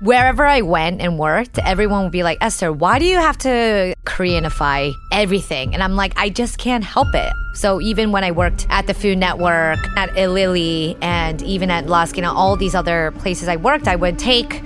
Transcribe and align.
Wherever 0.00 0.44
I 0.44 0.60
went 0.60 1.00
and 1.00 1.18
worked, 1.18 1.58
everyone 1.58 2.02
would 2.02 2.12
be 2.12 2.22
like, 2.22 2.36
Esther, 2.42 2.70
why 2.70 2.98
do 2.98 3.06
you 3.06 3.16
have 3.16 3.38
to 3.38 3.94
Koreanify 4.04 4.92
everything? 5.10 5.72
And 5.72 5.82
I'm 5.82 5.96
like, 5.96 6.12
I 6.18 6.28
just 6.28 6.58
can't 6.58 6.84
help 6.84 7.14
it. 7.14 7.32
So 7.54 7.80
even 7.80 8.12
when 8.12 8.22
I 8.22 8.30
worked 8.30 8.66
at 8.68 8.86
the 8.86 8.92
Food 8.92 9.16
Network, 9.16 9.78
at 9.96 10.14
Ilili, 10.14 10.98
and 11.00 11.40
even 11.40 11.70
at 11.70 11.86
La 11.86 12.02
Esquina, 12.02 12.30
all 12.30 12.56
these 12.56 12.74
other 12.74 13.12
places 13.12 13.48
I 13.48 13.56
worked, 13.56 13.88
I 13.88 13.96
would 13.96 14.18
take 14.18 14.62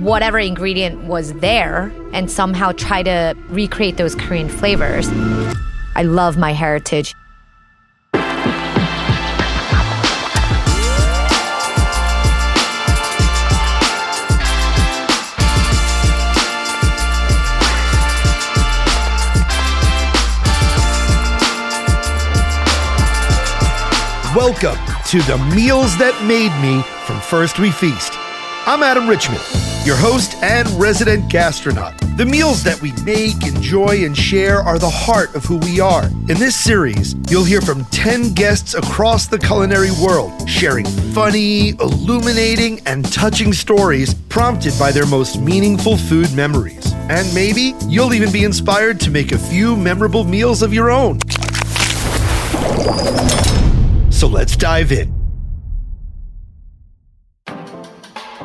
whatever 0.00 0.38
ingredient 0.38 1.04
was 1.04 1.32
there 1.34 1.90
and 2.12 2.30
somehow 2.30 2.72
try 2.72 3.02
to 3.02 3.34
recreate 3.48 3.96
those 3.96 4.14
Korean 4.14 4.50
flavors. 4.50 5.08
I 5.96 6.02
love 6.02 6.36
my 6.36 6.52
heritage. 6.52 7.14
Welcome 24.34 24.78
to 25.10 25.22
the 25.22 25.38
Meals 25.54 25.96
That 25.98 26.20
Made 26.24 26.50
Me 26.60 26.82
from 27.04 27.20
First 27.20 27.60
We 27.60 27.70
Feast. 27.70 28.14
I'm 28.66 28.82
Adam 28.82 29.08
Richman, 29.08 29.38
your 29.84 29.94
host 29.94 30.34
and 30.42 30.68
resident 30.70 31.30
gastronaut. 31.30 31.96
The 32.16 32.24
meals 32.24 32.64
that 32.64 32.82
we 32.82 32.90
make, 33.04 33.46
enjoy, 33.46 34.04
and 34.04 34.16
share 34.16 34.58
are 34.58 34.76
the 34.80 34.90
heart 34.90 35.36
of 35.36 35.44
who 35.44 35.58
we 35.58 35.78
are. 35.78 36.06
In 36.28 36.36
this 36.40 36.56
series, 36.56 37.14
you'll 37.30 37.44
hear 37.44 37.60
from 37.60 37.84
10 37.86 38.34
guests 38.34 38.74
across 38.74 39.28
the 39.28 39.38
culinary 39.38 39.92
world, 40.02 40.50
sharing 40.50 40.86
funny, 41.14 41.68
illuminating, 41.78 42.80
and 42.86 43.04
touching 43.12 43.52
stories 43.52 44.14
prompted 44.14 44.76
by 44.80 44.90
their 44.90 45.06
most 45.06 45.40
meaningful 45.40 45.96
food 45.96 46.34
memories. 46.34 46.92
And 47.08 47.32
maybe 47.34 47.74
you'll 47.86 48.14
even 48.14 48.32
be 48.32 48.42
inspired 48.42 48.98
to 49.02 49.12
make 49.12 49.30
a 49.30 49.38
few 49.38 49.76
memorable 49.76 50.24
meals 50.24 50.60
of 50.60 50.74
your 50.74 50.90
own. 50.90 51.20
So 54.24 54.28
let's 54.28 54.56
dive 54.56 54.90
in. 54.90 55.08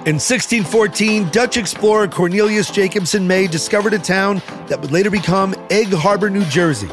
In 0.05 0.19
1614, 0.19 1.29
Dutch 1.29 1.55
explorer 1.55 2.09
Cornelius 2.09 2.69
Jacobson 2.69 3.25
May 3.25 3.47
discovered 3.47 3.93
a 3.93 3.97
town 3.97 4.41
that 4.67 4.81
would 4.81 4.91
later 4.91 5.09
become 5.09 5.55
Egg 5.69 5.87
Harbor, 5.93 6.29
New 6.29 6.43
Jersey. 6.47 6.89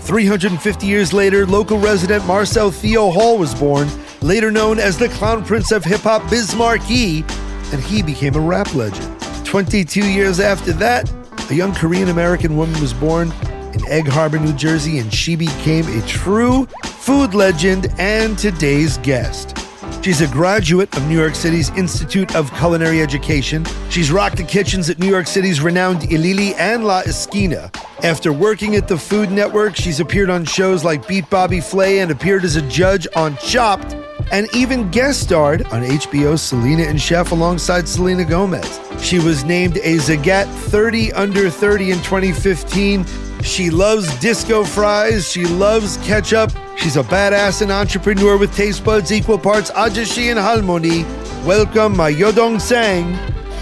350 0.00 0.86
years 0.86 1.14
later, 1.14 1.46
local 1.46 1.78
resident 1.78 2.26
Marcel 2.26 2.70
Theo 2.70 3.10
Hall 3.10 3.38
was 3.38 3.54
born, 3.54 3.88
later 4.20 4.50
known 4.50 4.78
as 4.78 4.98
the 4.98 5.08
Clown 5.08 5.42
Prince 5.42 5.72
of 5.72 5.82
Hip 5.82 6.02
Hop 6.02 6.28
Biz 6.28 6.54
Markie, 6.56 7.24
and 7.72 7.82
he 7.82 8.02
became 8.02 8.34
a 8.34 8.40
rap 8.40 8.74
legend. 8.74 9.18
22 9.46 10.06
years 10.12 10.40
after 10.40 10.74
that, 10.74 11.10
a 11.50 11.54
young 11.54 11.74
Korean 11.74 12.10
American 12.10 12.58
woman 12.58 12.78
was 12.82 12.92
born 12.92 13.32
in 13.72 13.80
Egg 13.88 14.06
Harbor, 14.06 14.38
New 14.38 14.52
Jersey, 14.52 14.98
and 14.98 15.10
she 15.10 15.36
became 15.36 15.86
a 15.88 16.06
true 16.06 16.68
food 17.06 17.34
legend 17.34 17.86
and 17.98 18.36
today's 18.36 18.98
guest. 18.98 19.56
She's 20.02 20.20
a 20.22 20.26
graduate 20.26 20.92
of 20.96 21.06
New 21.06 21.16
York 21.16 21.36
City's 21.36 21.70
Institute 21.76 22.34
of 22.34 22.52
Culinary 22.54 23.00
Education. 23.00 23.64
She's 23.90 24.10
rocked 24.10 24.38
the 24.38 24.42
kitchens 24.42 24.90
at 24.90 24.98
New 24.98 25.06
York 25.06 25.28
City's 25.28 25.60
renowned 25.60 26.10
Ilili 26.10 26.54
and 26.54 26.84
La 26.84 27.02
Esquina. 27.02 27.70
After 28.02 28.32
working 28.32 28.74
at 28.74 28.88
the 28.88 28.98
Food 28.98 29.30
Network, 29.30 29.76
she's 29.76 30.00
appeared 30.00 30.30
on 30.30 30.44
shows 30.44 30.82
like 30.82 31.06
Beat 31.06 31.30
Bobby 31.30 31.60
Flay 31.60 32.00
and 32.00 32.10
appeared 32.10 32.42
as 32.42 32.56
a 32.56 32.68
judge 32.68 33.06
on 33.14 33.36
Chopped, 33.36 33.94
and 34.32 34.48
even 34.52 34.90
guest 34.90 35.20
starred 35.20 35.64
on 35.66 35.84
HBO's 35.84 36.42
Selena 36.42 36.82
and 36.82 37.00
Chef 37.00 37.30
alongside 37.30 37.86
Selena 37.86 38.24
Gomez. 38.24 38.80
She 39.00 39.20
was 39.20 39.44
named 39.44 39.76
a 39.76 39.98
Zagat 39.98 40.52
30 40.70 41.12
Under 41.12 41.50
30 41.50 41.92
in 41.92 41.98
2015 41.98 43.04
she 43.46 43.70
loves 43.70 44.14
disco 44.18 44.64
fries. 44.64 45.30
She 45.30 45.46
loves 45.46 45.96
ketchup. 45.98 46.50
She's 46.76 46.96
a 46.96 47.02
badass 47.02 47.62
and 47.62 47.70
entrepreneur 47.70 48.36
with 48.36 48.54
taste 48.54 48.84
buds 48.84 49.12
equal 49.12 49.38
parts 49.38 49.70
ajashi 49.70 50.30
and 50.30 50.38
halmoni. 50.38 51.04
Welcome 51.46 51.96
my 51.96 52.12
Yodong 52.12 52.60
Sang, 52.60 53.14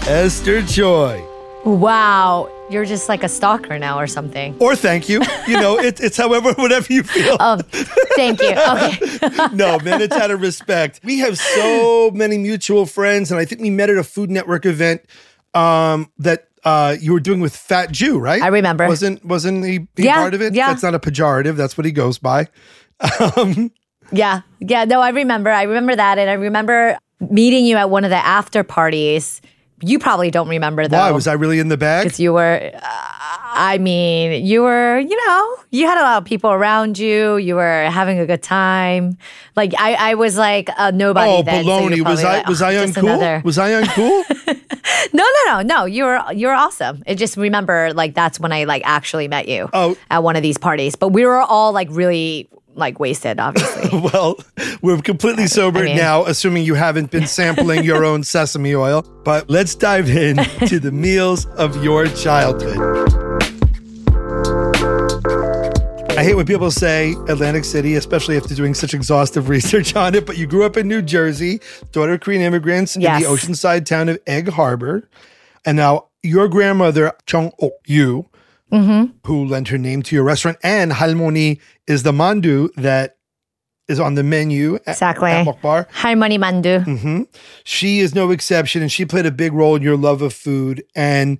Esther 0.07 0.63
Choi. 0.63 1.23
Wow, 1.63 2.49
you're 2.69 2.85
just 2.85 3.07
like 3.07 3.23
a 3.23 3.29
stalker 3.29 3.77
now 3.77 3.99
or 3.99 4.07
something. 4.07 4.55
Or 4.59 4.75
thank 4.75 5.07
you. 5.07 5.21
You 5.47 5.59
know, 5.59 5.79
it, 5.79 5.99
it's 5.99 6.17
however, 6.17 6.53
whatever 6.57 6.91
you 6.91 7.03
feel. 7.03 7.37
Oh, 7.39 7.59
thank 8.15 8.41
you. 8.41 8.55
Okay. 8.65 9.47
no, 9.53 9.79
man, 9.79 10.01
it's 10.01 10.15
out 10.15 10.31
of 10.31 10.41
respect. 10.41 10.99
We 11.03 11.19
have 11.19 11.37
so 11.37 12.11
many 12.11 12.37
mutual 12.37 12.85
friends, 12.85 13.31
and 13.31 13.39
I 13.39 13.45
think 13.45 13.61
we 13.61 13.69
met 13.69 13.89
at 13.89 13.97
a 13.97 14.03
Food 14.03 14.29
Network 14.29 14.65
event 14.65 15.01
um, 15.53 16.11
that 16.17 16.47
uh, 16.65 16.95
you 16.99 17.13
were 17.13 17.19
doing 17.19 17.39
with 17.39 17.55
Fat 17.55 17.91
Jew, 17.91 18.17
right? 18.17 18.41
I 18.41 18.47
remember. 18.47 18.87
Wasn't 18.87 19.23
wasn't 19.23 19.63
he, 19.63 19.87
he 19.95 20.03
yeah, 20.03 20.15
part 20.15 20.33
of 20.33 20.41
it? 20.41 20.53
Yeah. 20.53 20.67
That's 20.67 20.83
not 20.83 20.95
a 20.95 20.99
pejorative. 20.99 21.55
That's 21.55 21.77
what 21.77 21.85
he 21.85 21.91
goes 21.91 22.17
by. 22.17 22.47
Um, 23.37 23.71
yeah, 24.11 24.41
yeah. 24.59 24.85
No, 24.85 25.01
I 25.01 25.09
remember. 25.09 25.49
I 25.49 25.63
remember 25.63 25.95
that, 25.95 26.17
and 26.17 26.29
I 26.29 26.33
remember 26.33 26.97
meeting 27.29 27.65
you 27.65 27.77
at 27.77 27.89
one 27.89 28.03
of 28.03 28.09
the 28.09 28.17
after 28.17 28.63
parties. 28.63 29.41
You 29.85 29.99
probably 29.99 30.31
don't 30.31 30.49
remember 30.49 30.87
though. 30.87 30.97
Why 30.97 31.11
was 31.11 31.27
I 31.27 31.33
really 31.33 31.59
in 31.59 31.67
the 31.67 31.77
bag? 31.77 32.05
Because 32.05 32.19
you 32.19 32.33
were. 32.33 32.71
Uh, 32.73 32.79
I 33.57 33.77
mean, 33.77 34.45
you 34.45 34.63
were, 34.63 34.99
you 34.99 35.27
know, 35.27 35.55
you 35.69 35.85
had 35.85 35.97
a 35.97 36.01
lot 36.01 36.17
of 36.17 36.25
people 36.25 36.51
around 36.51 36.97
you. 36.97 37.37
You 37.37 37.55
were 37.55 37.87
having 37.89 38.19
a 38.19 38.25
good 38.25 38.43
time. 38.43 39.17
Like 39.55 39.73
I, 39.77 39.93
I 40.11 40.15
was 40.15 40.37
like 40.37 40.69
a 40.77 40.91
nobody. 40.91 41.29
Oh, 41.29 41.43
then, 41.43 41.63
baloney! 41.63 41.97
So 41.97 42.03
was 42.03 42.23
I 42.23 42.37
like, 42.37 42.47
was 42.47 42.61
oh, 42.61 42.65
I 42.67 42.73
uncool? 42.73 42.97
another- 43.03 43.41
Was 43.45 43.57
I 43.57 43.71
uncool? 43.81 44.61
No, 45.13 45.23
no, 45.23 45.53
no, 45.53 45.61
no. 45.61 45.85
You 45.85 46.03
were 46.03 46.21
you 46.33 46.47
were 46.47 46.53
awesome. 46.53 47.03
I 47.07 47.13
just 47.15 47.37
remember 47.37 47.93
like 47.93 48.13
that's 48.13 48.39
when 48.39 48.51
I 48.51 48.65
like 48.65 48.81
actually 48.85 49.27
met 49.27 49.47
you. 49.47 49.69
Oh. 49.73 49.95
at 50.09 50.23
one 50.23 50.35
of 50.35 50.41
these 50.41 50.57
parties. 50.57 50.95
But 50.95 51.09
we 51.09 51.25
were 51.25 51.39
all 51.39 51.71
like 51.71 51.87
really 51.91 52.49
like 52.75 52.99
wasted, 52.99 53.39
obviously. 53.39 53.99
well, 54.13 54.37
we're 54.81 55.01
completely 55.01 55.47
sober 55.47 55.83
mean- 55.83 55.97
now, 55.97 56.25
assuming 56.25 56.63
you 56.65 56.75
haven't 56.75 57.09
been 57.11 57.27
sampling 57.27 57.83
your 57.83 58.05
own 58.05 58.23
sesame 58.35 58.75
oil. 58.75 59.01
But 59.23 59.49
let's 59.49 59.73
dive 59.75 60.09
in 60.09 60.37
to 60.67 60.79
the 60.79 60.91
meals 60.91 61.45
of 61.57 61.83
your 61.83 62.07
childhood. 62.07 62.77
I 66.17 66.23
hate 66.23 66.35
when 66.35 66.45
people 66.45 66.71
say 66.71 67.11
Atlantic 67.27 67.65
City, 67.65 67.95
especially 67.95 68.37
after 68.37 68.55
doing 68.55 68.73
such 68.73 68.93
exhaustive 68.93 69.49
research 69.57 69.95
on 69.95 70.15
it, 70.15 70.25
but 70.25 70.37
you 70.37 70.47
grew 70.47 70.63
up 70.65 70.77
in 70.77 70.87
New 70.87 71.01
Jersey, 71.01 71.59
daughter 71.91 72.13
of 72.13 72.21
Korean 72.21 72.41
immigrants 72.41 72.95
Yes. 72.95 73.17
in 73.17 73.29
the 73.29 73.35
oceanside 73.35 73.85
town 73.85 74.07
of 74.07 74.17
Egg 74.25 74.47
Harbor. 74.49 75.09
And 75.65 75.75
now 75.75 76.07
your 76.23 76.47
grandmother, 76.47 77.11
Chung 77.25 77.51
Ok 77.61 77.73
Yu, 77.87 78.29
who 79.25 79.45
lent 79.45 79.67
her 79.69 79.77
name 79.77 80.01
to 80.03 80.15
your 80.15 80.23
restaurant, 80.23 80.57
and 80.63 80.91
Halmoni 80.91 81.59
is 81.87 82.03
the 82.03 82.11
mandu 82.11 82.69
that 82.75 83.17
is 83.87 83.99
on 83.99 84.15
the 84.15 84.23
menu 84.23 84.75
at, 84.87 84.87
Exactly. 84.95 85.29
at 85.31 85.45
Mokbar. 85.45 85.87
Halmoni 85.91 86.39
Mandu. 86.39 86.83
hmm 86.83 87.21
She 87.63 87.99
is 87.99 88.15
no 88.15 88.31
exception, 88.31 88.81
and 88.81 88.91
she 88.91 89.05
played 89.05 89.25
a 89.27 89.31
big 89.31 89.53
role 89.53 89.75
in 89.75 89.81
your 89.83 89.95
love 89.97 90.21
of 90.23 90.33
food. 90.33 90.83
And 90.95 91.37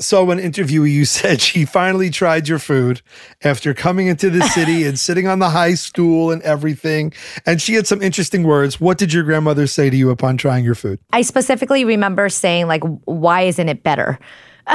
so, 0.00 0.30
an 0.32 0.38
interview, 0.40 0.82
you 0.82 1.04
said 1.18 1.40
she 1.40 1.64
finally 1.64 2.10
tried 2.10 2.48
your 2.48 2.58
food 2.58 3.00
after 3.44 3.74
coming 3.74 4.08
into 4.08 4.28
the 4.28 4.42
city 4.48 4.84
and 4.86 4.98
sitting 4.98 5.28
on 5.28 5.38
the 5.38 5.50
high 5.50 5.74
stool 5.74 6.30
and 6.32 6.42
everything. 6.42 7.12
And 7.46 7.62
she 7.62 7.74
had 7.74 7.86
some 7.86 8.02
interesting 8.02 8.42
words. 8.42 8.80
What 8.80 8.98
did 8.98 9.12
your 9.12 9.22
grandmother 9.22 9.66
say 9.68 9.88
to 9.88 9.96
you 9.96 10.10
upon 10.10 10.36
trying 10.36 10.64
your 10.64 10.74
food? 10.74 10.98
I 11.12 11.22
specifically 11.22 11.84
remember 11.84 12.28
saying 12.28 12.66
like, 12.66 12.82
"Why 13.04 13.42
isn't 13.42 13.68
it 13.68 13.82
better?" 13.84 14.18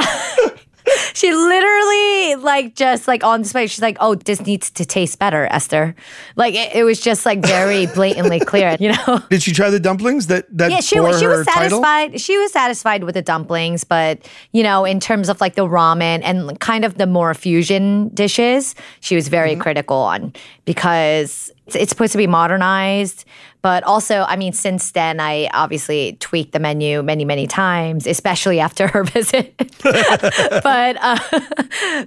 she 1.14 1.32
literally 1.32 2.34
like 2.36 2.74
just 2.74 3.08
like 3.08 3.24
on 3.24 3.42
display. 3.42 3.66
She's 3.66 3.82
like, 3.82 3.96
"Oh, 4.00 4.14
this 4.14 4.40
needs 4.44 4.70
to 4.72 4.84
taste 4.84 5.18
better, 5.18 5.46
Esther." 5.50 5.94
Like 6.36 6.54
it, 6.54 6.74
it 6.74 6.84
was 6.84 7.00
just 7.00 7.24
like 7.24 7.40
very 7.40 7.86
blatantly 7.94 8.40
clear, 8.40 8.76
you 8.80 8.92
know. 8.92 9.20
Did 9.30 9.42
she 9.42 9.52
try 9.52 9.70
the 9.70 9.80
dumplings 9.80 10.26
that 10.28 10.46
that 10.56 10.70
Yeah, 10.70 10.80
she 10.80 11.00
was 11.00 11.18
she 11.20 11.26
was 11.26 11.46
title? 11.46 11.82
satisfied. 11.82 12.20
She 12.20 12.36
was 12.38 12.52
satisfied 12.52 13.04
with 13.04 13.14
the 13.14 13.22
dumplings, 13.22 13.84
but 13.84 14.28
you 14.52 14.62
know, 14.62 14.84
in 14.84 15.00
terms 15.00 15.28
of 15.28 15.40
like 15.40 15.54
the 15.54 15.66
ramen 15.66 16.20
and 16.22 16.58
kind 16.60 16.84
of 16.84 16.98
the 16.98 17.06
more 17.06 17.32
fusion 17.34 18.08
dishes, 18.14 18.74
she 19.00 19.14
was 19.16 19.24
Mm-hmm. 19.24 19.30
very 19.30 19.56
critical 19.56 19.96
on 19.96 20.32
because 20.66 21.50
it's, 21.66 21.76
it's 21.76 21.90
supposed 21.90 22.12
to 22.12 22.18
be 22.18 22.26
modernized. 22.26 23.24
But 23.62 23.82
also, 23.84 24.26
I 24.28 24.36
mean, 24.36 24.52
since 24.52 24.90
then, 24.90 25.20
I 25.20 25.48
obviously 25.54 26.18
tweaked 26.20 26.52
the 26.52 26.60
menu 26.60 27.02
many, 27.02 27.24
many 27.24 27.46
times, 27.46 28.06
especially 28.06 28.60
after 28.60 28.86
her 28.88 29.04
visit. 29.04 29.54
but, 29.82 30.96
uh, 31.00 31.18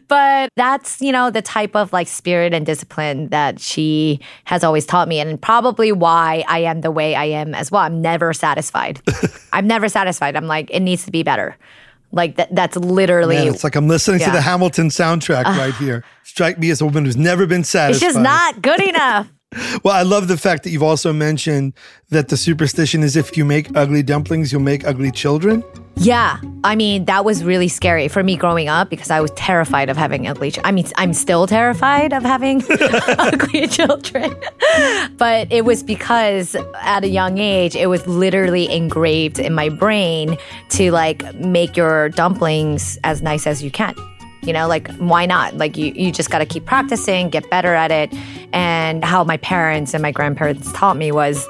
but 0.08 0.52
that's 0.56 1.02
you 1.02 1.12
know 1.12 1.32
the 1.32 1.42
type 1.42 1.76
of 1.76 1.92
like 1.92 2.08
spirit 2.08 2.54
and 2.54 2.64
discipline 2.64 3.30
that 3.30 3.60
she 3.60 4.20
has 4.44 4.64
always 4.64 4.86
taught 4.86 5.08
me, 5.08 5.20
and 5.20 5.42
probably 5.42 5.92
why 5.92 6.46
I 6.48 6.60
am 6.60 6.82
the 6.82 6.92
way 6.92 7.16
I 7.16 7.26
am 7.26 7.56
as 7.56 7.72
well. 7.72 7.82
I'm 7.82 8.04
never 8.04 8.34
satisfied. 8.34 9.02
I'm 9.52 9.66
never 9.66 9.90
satisfied. 9.90 10.36
I'm 10.36 10.46
like, 10.46 10.70
it 10.70 10.82
needs 10.82 11.06
to 11.06 11.12
be 11.12 11.24
better. 11.24 11.58
Like 12.12 12.36
that. 12.36 12.54
That's 12.54 12.78
literally. 12.78 13.36
Man, 13.36 13.48
it's 13.48 13.64
like 13.64 13.76
I'm 13.76 13.88
listening 13.88 14.20
to 14.20 14.30
the 14.30 14.42
Hamilton 14.42 14.90
soundtrack 14.90 15.46
right 15.46 15.74
here. 15.74 16.04
Strike 16.24 16.60
me 16.60 16.70
as 16.70 16.82
a 16.82 16.86
woman 16.86 17.06
who's 17.06 17.18
never 17.18 17.48
been 17.48 17.64
satisfied. 17.64 18.06
it's 18.06 18.14
just 18.14 18.24
not 18.24 18.62
good 18.62 18.82
enough. 18.82 19.28
Well, 19.84 19.96
I 19.96 20.02
love 20.02 20.28
the 20.28 20.38
fact 20.38 20.64
that 20.64 20.72
you've 20.72 20.84
also 20.84 21.14
mentioned 21.14 21.74
that 22.10 22.28
the 22.28 22.36
superstition 22.36 23.02
is 23.02 23.16
if 23.16 23.38
you 23.38 23.46
make 23.46 23.76
ugly 23.76 24.04
dumplings, 24.04 24.52
you'll 24.52 24.62
make 24.62 24.86
ugly 24.86 25.10
children. 25.10 25.64
Yeah. 25.96 26.40
I 26.64 26.76
mean, 26.76 27.06
that 27.06 27.24
was 27.24 27.44
really 27.44 27.70
scary 27.70 28.08
for 28.10 28.24
me 28.24 28.36
growing 28.36 28.68
up 28.68 28.90
because 28.90 29.10
I 29.10 29.22
was 29.22 29.32
terrified 29.32 29.90
of 29.90 29.96
having 29.96 30.28
ugly 30.28 30.52
children. 30.52 30.68
I 30.68 30.72
mean, 30.74 30.86
I'm 30.98 31.14
still 31.14 31.48
terrified 31.48 32.12
of 32.12 32.24
having 32.24 32.62
ugly 33.18 33.68
children. 33.68 34.36
but 35.16 35.52
it 35.52 35.64
was 35.64 35.82
because 35.82 36.56
at 36.82 37.06
a 37.06 37.10
young 37.10 37.38
age, 37.38 37.76
it 37.76 37.88
was 37.88 38.06
literally 38.06 38.70
engraved 38.72 39.40
in 39.40 39.54
my 39.54 39.70
brain 39.70 40.38
to 40.72 40.92
like 40.92 41.34
make 41.36 41.78
your 41.78 42.10
dumplings 42.10 43.00
as 43.06 43.22
nice 43.22 43.48
as 43.48 43.64
you 43.64 43.72
can. 43.72 43.96
You 44.48 44.54
know, 44.54 44.68
like 44.68 44.90
why 44.96 45.26
not? 45.26 45.56
Like 45.58 45.78
you, 45.78 45.92
you 45.94 46.12
just 46.12 46.30
got 46.30 46.40
to 46.40 46.46
keep 46.46 46.66
practicing, 46.66 47.30
get 47.30 47.50
better 47.50 47.74
at 47.76 47.92
it. 47.92 48.14
And 48.54 49.04
how 49.04 49.24
my 49.26 49.38
parents 49.38 49.94
and 49.94 50.02
my 50.02 50.12
grandparents 50.12 50.72
taught 50.72 50.96
me 50.98 51.12
was 51.12 51.46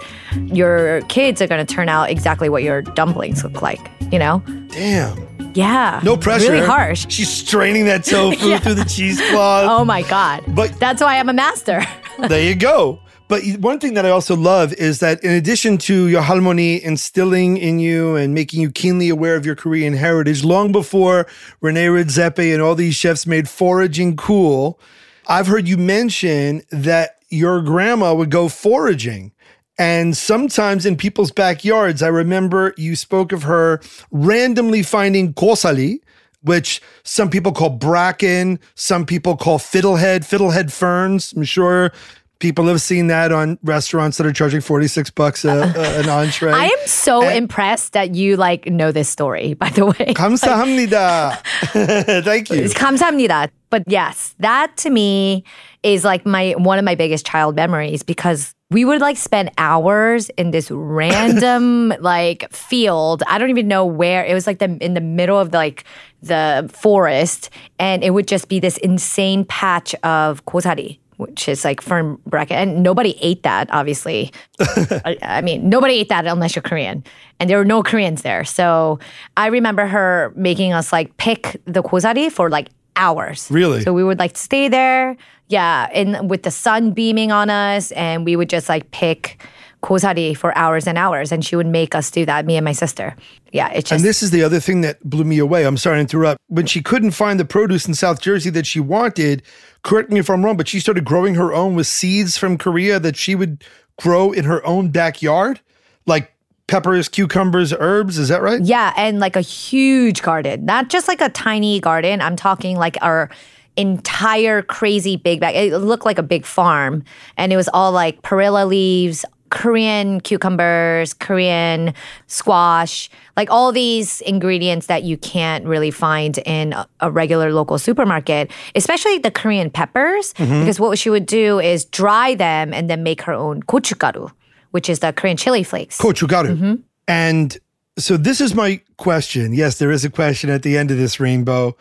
your 0.47 1.01
kids 1.01 1.41
are 1.41 1.47
going 1.47 1.63
to 1.65 1.73
turn 1.73 1.89
out 1.89 2.09
exactly 2.09 2.49
what 2.49 2.63
your 2.63 2.81
dumplings 2.81 3.43
look 3.43 3.61
like, 3.61 3.79
you 4.11 4.17
know? 4.19 4.39
Damn. 4.69 5.27
Yeah. 5.53 6.01
No 6.03 6.17
pressure. 6.17 6.51
Really 6.51 6.65
harsh. 6.65 7.05
She's 7.09 7.29
straining 7.29 7.85
that 7.85 8.03
tofu 8.03 8.47
Yeah. 8.47 8.57
through 8.59 8.73
the 8.75 8.85
cheesecloth. 8.85 9.67
Oh 9.69 9.85
my 9.85 10.01
God. 10.03 10.43
But- 10.49 10.79
that's 10.79 11.01
why 11.01 11.17
I'm 11.19 11.29
a 11.29 11.33
master. 11.33 11.83
there 12.27 12.41
you 12.43 12.55
go. 12.55 12.99
But 13.27 13.43
one 13.59 13.79
thing 13.79 13.93
that 13.95 14.05
I 14.05 14.09
also 14.09 14.35
love 14.37 14.73
is 14.73 14.99
that 14.99 15.21
in 15.21 15.31
addition 15.31 15.77
to 15.79 16.07
your 16.07 16.21
halmoni 16.21 16.81
instilling 16.81 17.57
in 17.57 17.79
you 17.79 18.15
and 18.15 18.33
making 18.33 18.61
you 18.61 18.71
keenly 18.71 19.09
aware 19.09 19.35
of 19.35 19.45
your 19.45 19.55
Korean 19.55 19.93
heritage, 19.93 20.45
long 20.45 20.71
before 20.71 21.27
Rene 21.59 21.87
Redzepi 21.87 22.53
and 22.53 22.61
all 22.61 22.73
these 22.73 22.95
chefs 22.95 23.27
made 23.27 23.49
foraging 23.49 24.15
cool, 24.15 24.79
I've 25.27 25.47
heard 25.47 25.67
you 25.67 25.75
mention 25.75 26.61
that 26.71 27.17
your 27.29 27.61
grandma 27.61 28.13
would 28.13 28.31
go 28.31 28.47
foraging. 28.47 29.33
And 29.77 30.15
sometimes 30.15 30.85
in 30.85 30.95
people's 30.95 31.31
backyards, 31.31 32.01
I 32.01 32.07
remember 32.07 32.73
you 32.77 32.95
spoke 32.95 33.33
of 33.33 33.43
her 33.43 33.81
randomly 34.09 34.83
finding 34.83 35.33
kosari, 35.33 35.99
which 36.43 36.81
some 37.03 37.29
people 37.29 37.51
call 37.51 37.71
bracken, 37.71 38.59
some 38.75 39.05
people 39.05 39.35
call 39.35 39.59
fiddlehead, 39.59 40.21
fiddlehead 40.21 40.71
ferns. 40.71 41.33
I'm 41.33 41.43
sure 41.43 41.91
people 42.38 42.66
have 42.66 42.80
seen 42.82 43.06
that 43.06 43.30
on 43.30 43.56
restaurants 43.62 44.16
that 44.18 44.26
are 44.26 44.32
charging 44.32 44.60
46 44.60 45.10
bucks 45.10 45.44
a, 45.44 45.50
a- 45.50 46.00
an 46.00 46.08
entree. 46.08 46.50
I 46.50 46.64
am 46.66 46.86
so 46.86 47.28
impressed 47.28 47.92
that 47.92 48.16
you 48.16 48.36
like 48.36 48.66
know 48.66 48.90
this 48.90 49.08
story, 49.08 49.54
by 49.54 49.70
the 49.70 49.86
way. 49.86 50.14
감사합니다. 50.14 51.38
Thank 52.24 52.50
you. 52.50 52.62
It's 52.62 52.74
감사합니다. 52.74 53.48
But 53.70 53.84
yes, 53.86 54.34
that 54.40 54.76
to 54.78 54.90
me 54.90 55.44
is 55.82 56.04
like 56.04 56.26
my 56.26 56.52
one 56.58 56.78
of 56.78 56.84
my 56.84 56.94
biggest 56.94 57.24
child 57.24 57.56
memories 57.56 58.02
because 58.02 58.54
we 58.70 58.84
would 58.84 59.00
like 59.00 59.16
spend 59.16 59.50
hours 59.56 60.28
in 60.36 60.50
this 60.50 60.70
random 60.70 61.92
like 62.00 62.50
field. 62.52 63.22
I 63.28 63.38
don't 63.38 63.50
even 63.50 63.68
know 63.68 63.84
where. 63.86 64.24
It 64.24 64.34
was 64.34 64.46
like 64.46 64.58
the 64.58 64.76
in 64.80 64.94
the 64.94 65.00
middle 65.00 65.38
of 65.38 65.52
like 65.52 65.84
the 66.22 66.68
forest 66.72 67.50
and 67.78 68.02
it 68.04 68.10
would 68.10 68.26
just 68.28 68.48
be 68.48 68.58
this 68.60 68.76
insane 68.78 69.44
patch 69.44 69.94
of 70.02 70.44
kosari. 70.44 70.98
which 71.17 71.47
is 71.47 71.65
like 71.65 71.81
fern 71.81 72.17
bracken, 72.25 72.57
and 72.57 72.83
nobody 72.83 73.17
ate 73.21 73.43
that. 73.43 73.69
Obviously, 73.71 74.31
I, 74.59 75.17
I 75.21 75.41
mean, 75.41 75.69
nobody 75.69 75.95
ate 75.95 76.09
that 76.09 76.25
unless 76.25 76.55
you're 76.55 76.63
Korean, 76.63 77.03
and 77.39 77.49
there 77.49 77.57
were 77.57 77.65
no 77.65 77.83
Koreans 77.83 78.21
there. 78.21 78.43
So 78.43 78.99
I 79.35 79.47
remember 79.47 79.87
her 79.87 80.31
making 80.35 80.73
us 80.73 80.91
like 80.91 81.15
pick 81.17 81.61
the 81.65 81.83
kosari 81.83 82.31
for 82.31 82.49
like 82.49 82.69
hours. 82.95 83.47
Really? 83.51 83.81
So 83.81 83.93
we 83.93 84.03
would 84.03 84.19
like 84.19 84.37
stay 84.37 84.67
there, 84.67 85.17
yeah, 85.47 85.89
and 85.93 86.29
with 86.29 86.43
the 86.43 86.51
sun 86.51 86.91
beaming 86.91 87.31
on 87.31 87.49
us, 87.49 87.91
and 87.91 88.25
we 88.25 88.35
would 88.35 88.49
just 88.49 88.69
like 88.69 88.89
pick 88.91 89.41
kosari 89.87 90.35
for 90.35 90.55
hours 90.57 90.85
and 90.85 90.97
hours, 90.97 91.31
and 91.31 91.45
she 91.45 91.55
would 91.55 91.67
make 91.67 91.95
us 91.95 92.11
do 92.11 92.25
that. 92.25 92.45
Me 92.45 92.57
and 92.57 92.65
my 92.65 92.73
sister. 92.73 93.15
Yeah, 93.53 93.69
it's 93.69 93.89
just 93.89 93.99
And 93.99 94.03
this 94.03 94.21
is 94.21 94.31
the 94.31 94.43
other 94.43 94.59
thing 94.59 94.81
that 94.81 95.01
blew 95.09 95.23
me 95.23 95.39
away. 95.39 95.65
I'm 95.65 95.77
sorry 95.77 95.97
to 95.97 96.01
interrupt. 96.01 96.41
When 96.47 96.65
she 96.65 96.81
couldn't 96.81 97.11
find 97.11 97.39
the 97.39 97.45
produce 97.45 97.87
in 97.87 97.93
South 97.93 98.19
Jersey 98.19 98.49
that 98.49 98.67
she 98.67 98.81
wanted, 98.81 99.43
correct 99.83 100.11
me 100.11 100.19
if 100.19 100.29
I'm 100.29 100.43
wrong, 100.43 100.57
but 100.57 100.67
she 100.67 100.81
started 100.81 101.05
growing 101.05 101.35
her 101.35 101.53
own 101.53 101.75
with 101.75 101.87
seeds 101.87 102.37
from 102.37 102.57
Korea 102.57 102.99
that 102.99 103.15
she 103.15 103.33
would 103.33 103.63
grow 103.97 104.33
in 104.33 104.43
her 104.43 104.65
own 104.65 104.89
backyard, 104.89 105.61
like 106.05 106.33
peppers, 106.67 107.07
cucumbers, 107.07 107.73
herbs. 107.79 108.17
Is 108.17 108.27
that 108.27 108.41
right? 108.41 108.61
Yeah, 108.61 108.93
and 108.97 109.19
like 109.19 109.37
a 109.37 109.41
huge 109.41 110.21
garden, 110.21 110.65
not 110.65 110.89
just 110.89 111.07
like 111.07 111.21
a 111.21 111.29
tiny 111.29 111.79
garden. 111.79 112.21
I'm 112.21 112.35
talking 112.35 112.75
like 112.75 112.97
our 113.01 113.29
entire 113.77 114.63
crazy 114.63 115.15
big 115.15 115.39
bag. 115.39 115.55
It 115.55 115.77
looked 115.77 116.03
like 116.03 116.17
a 116.17 116.23
big 116.23 116.45
farm, 116.45 117.05
and 117.37 117.53
it 117.53 117.55
was 117.55 117.69
all 117.69 117.93
like 117.93 118.21
perilla 118.21 118.67
leaves, 118.67 119.23
Korean 119.49 120.21
cucumbers, 120.21 121.13
Korean 121.13 121.93
squash, 122.27 123.09
like 123.35 123.49
all 123.49 123.71
these 123.71 124.21
ingredients 124.21 124.87
that 124.87 125.03
you 125.03 125.17
can't 125.17 125.65
really 125.65 125.91
find 125.91 126.37
in 126.39 126.73
a, 126.99 127.11
regular 127.11 127.53
local 127.53 127.77
supermarket, 127.77 128.51
especially 128.75 129.17
the 129.17 129.31
Korean 129.31 129.69
peppers, 129.69 130.33
mm-hmm. 130.33 130.59
because 130.59 130.79
what 130.79 130.97
she 130.99 131.09
would 131.09 131.25
do 131.25 131.59
is 131.59 131.85
dry 131.85 132.35
them 132.35 132.73
and 132.73 132.89
then 132.89 133.03
make 133.03 133.21
her 133.21 133.33
own 133.33 133.63
gochugaru, 133.63 134.31
which 134.71 134.89
is 134.89 134.99
the 134.99 135.13
Korean 135.13 135.37
chili 135.37 135.63
flakes. 135.63 135.97
Gochugaru. 135.97 136.55
Mm-hmm. 136.55 136.75
And 137.07 137.57
so 137.97 138.17
this 138.17 138.41
is 138.41 138.53
my 138.53 138.81
question. 138.97 139.53
Yes, 139.53 139.79
there 139.79 139.91
is 139.91 140.05
a 140.05 140.09
question 140.09 140.49
at 140.49 140.63
the 140.63 140.77
end 140.77 140.91
of 140.91 140.97
this 140.97 141.19
rainbow. 141.19 141.75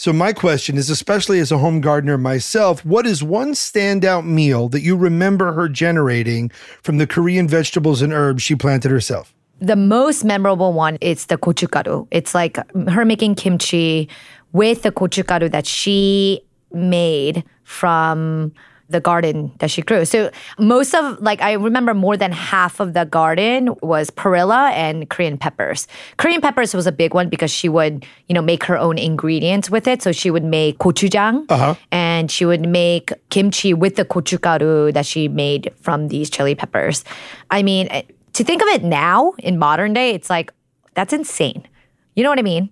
So 0.00 0.14
my 0.14 0.32
question 0.32 0.78
is, 0.78 0.88
especially 0.88 1.40
as 1.40 1.52
a 1.52 1.58
home 1.58 1.82
gardener 1.82 2.16
myself, 2.16 2.82
what 2.86 3.06
is 3.06 3.22
one 3.22 3.52
standout 3.52 4.24
meal 4.24 4.70
that 4.70 4.80
you 4.80 4.96
remember 4.96 5.52
her 5.52 5.68
generating 5.68 6.50
from 6.80 6.96
the 6.96 7.06
Korean 7.06 7.46
vegetables 7.46 8.00
and 8.00 8.10
herbs 8.10 8.42
she 8.42 8.54
planted 8.54 8.90
herself? 8.90 9.34
the 9.62 9.76
most 9.76 10.24
memorable 10.24 10.72
one 10.72 10.96
is 11.02 11.26
the 11.26 11.36
gochugaru. 11.36 12.08
It's 12.10 12.34
like 12.34 12.56
her 12.88 13.04
making 13.04 13.34
kimchi 13.34 14.08
with 14.52 14.80
the 14.80 14.90
gochugaru 14.90 15.50
that 15.50 15.66
she 15.66 16.40
made 16.72 17.44
from 17.64 18.52
the 18.90 19.00
garden 19.00 19.52
that 19.58 19.70
she 19.70 19.82
grew. 19.82 20.04
So 20.04 20.30
most 20.58 20.94
of 20.94 21.20
like 21.20 21.40
I 21.40 21.52
remember 21.52 21.94
more 21.94 22.16
than 22.16 22.32
half 22.32 22.80
of 22.80 22.92
the 22.92 23.04
garden 23.04 23.74
was 23.82 24.10
perilla 24.10 24.70
and 24.72 25.08
Korean 25.08 25.38
peppers. 25.38 25.86
Korean 26.16 26.40
peppers 26.40 26.74
was 26.74 26.86
a 26.86 26.92
big 26.92 27.14
one 27.14 27.28
because 27.28 27.50
she 27.50 27.68
would, 27.68 28.04
you 28.28 28.34
know, 28.34 28.42
make 28.42 28.64
her 28.64 28.76
own 28.76 28.98
ingredients 28.98 29.70
with 29.70 29.86
it. 29.86 30.02
So 30.02 30.12
she 30.12 30.30
would 30.30 30.44
make 30.44 30.78
gochujang 30.78 31.46
and 31.92 32.30
she 32.30 32.44
would 32.44 32.68
make 32.68 33.12
kimchi 33.30 33.74
with 33.74 33.96
the 33.96 34.04
gochugaru 34.04 34.92
that 34.92 35.06
she 35.06 35.28
made 35.28 35.72
from 35.80 36.08
these 36.08 36.28
chili 36.28 36.54
peppers. 36.54 37.04
I 37.50 37.62
mean, 37.62 37.88
eh, 37.90 38.02
to 38.34 38.44
think 38.44 38.62
of 38.62 38.68
it 38.68 38.82
now 38.82 39.32
in 39.38 39.58
modern 39.58 39.92
day, 39.92 40.10
it's 40.10 40.30
like 40.30 40.52
that's 40.94 41.12
insane. 41.12 41.66
You 42.14 42.24
know 42.24 42.30
what 42.30 42.38
I 42.38 42.42
mean? 42.42 42.70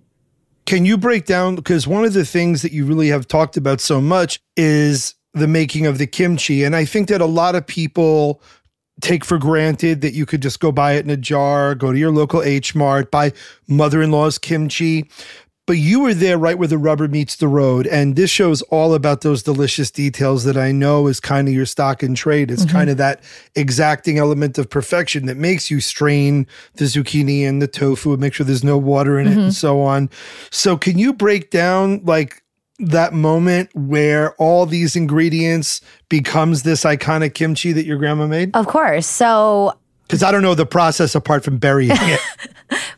Can 0.65 0.85
you 0.85 0.97
break 0.97 1.25
down 1.25 1.55
because 1.55 1.87
one 1.87 2.05
of 2.05 2.13
the 2.13 2.25
things 2.25 2.61
that 2.61 2.71
you 2.71 2.85
really 2.85 3.07
have 3.07 3.27
talked 3.27 3.57
about 3.57 3.81
so 3.81 3.99
much 3.99 4.39
is 4.55 5.15
the 5.33 5.47
making 5.47 5.85
of 5.85 5.97
the 5.97 6.07
kimchi 6.07 6.63
and 6.63 6.75
I 6.75 6.85
think 6.85 7.07
that 7.09 7.21
a 7.21 7.25
lot 7.25 7.55
of 7.55 7.65
people 7.65 8.41
take 9.01 9.23
for 9.23 9.37
granted 9.37 10.01
that 10.01 10.13
you 10.13 10.25
could 10.25 10.41
just 10.41 10.59
go 10.59 10.71
buy 10.71 10.93
it 10.93 11.05
in 11.05 11.09
a 11.09 11.17
jar, 11.17 11.75
go 11.75 11.91
to 11.91 11.97
your 11.97 12.11
local 12.11 12.41
H 12.41 12.75
Mart, 12.75 13.11
buy 13.11 13.33
mother-in-law's 13.67 14.37
kimchi. 14.37 15.09
But 15.65 15.77
you 15.77 15.99
were 15.99 16.15
there 16.15 16.39
right 16.39 16.57
where 16.57 16.67
the 16.67 16.79
rubber 16.79 17.07
meets 17.07 17.35
the 17.35 17.47
road. 17.47 17.85
And 17.85 18.15
this 18.15 18.31
show's 18.31 18.63
all 18.63 18.95
about 18.95 19.21
those 19.21 19.43
delicious 19.43 19.91
details 19.91 20.43
that 20.45 20.57
I 20.57 20.71
know 20.71 21.05
is 21.05 21.19
kind 21.19 21.47
of 21.47 21.53
your 21.53 21.67
stock 21.67 22.01
in 22.01 22.15
trade. 22.15 22.49
It's 22.49 22.65
mm-hmm. 22.65 22.75
kind 22.75 22.89
of 22.89 22.97
that 22.97 23.21
exacting 23.55 24.17
element 24.17 24.57
of 24.57 24.67
perfection 24.67 25.27
that 25.27 25.37
makes 25.37 25.69
you 25.69 25.79
strain 25.79 26.47
the 26.73 26.85
zucchini 26.85 27.47
and 27.47 27.61
the 27.61 27.67
tofu 27.67 28.13
and 28.13 28.19
make 28.19 28.33
sure 28.33 28.47
there's 28.47 28.63
no 28.63 28.79
water 28.79 29.19
in 29.19 29.27
it 29.27 29.31
mm-hmm. 29.31 29.39
and 29.41 29.53
so 29.53 29.79
on. 29.81 30.09
So, 30.49 30.75
can 30.75 30.97
you 30.97 31.13
break 31.13 31.51
down 31.51 32.03
like 32.03 32.41
that 32.79 33.13
moment 33.13 33.69
where 33.75 34.33
all 34.35 34.65
these 34.65 34.95
ingredients 34.95 35.81
becomes 36.09 36.63
this 36.63 36.83
iconic 36.83 37.33
kimchi 37.33 37.71
that 37.73 37.85
your 37.85 37.97
grandma 37.97 38.27
made? 38.27 38.55
Of 38.55 38.67
course. 38.67 39.05
So 39.05 39.73
Because 40.07 40.23
I 40.23 40.31
don't 40.31 40.41
know 40.41 40.55
the 40.55 40.65
process 40.65 41.13
apart 41.15 41.43
from 41.43 41.57
burying 41.57 41.91
it. 41.93 42.19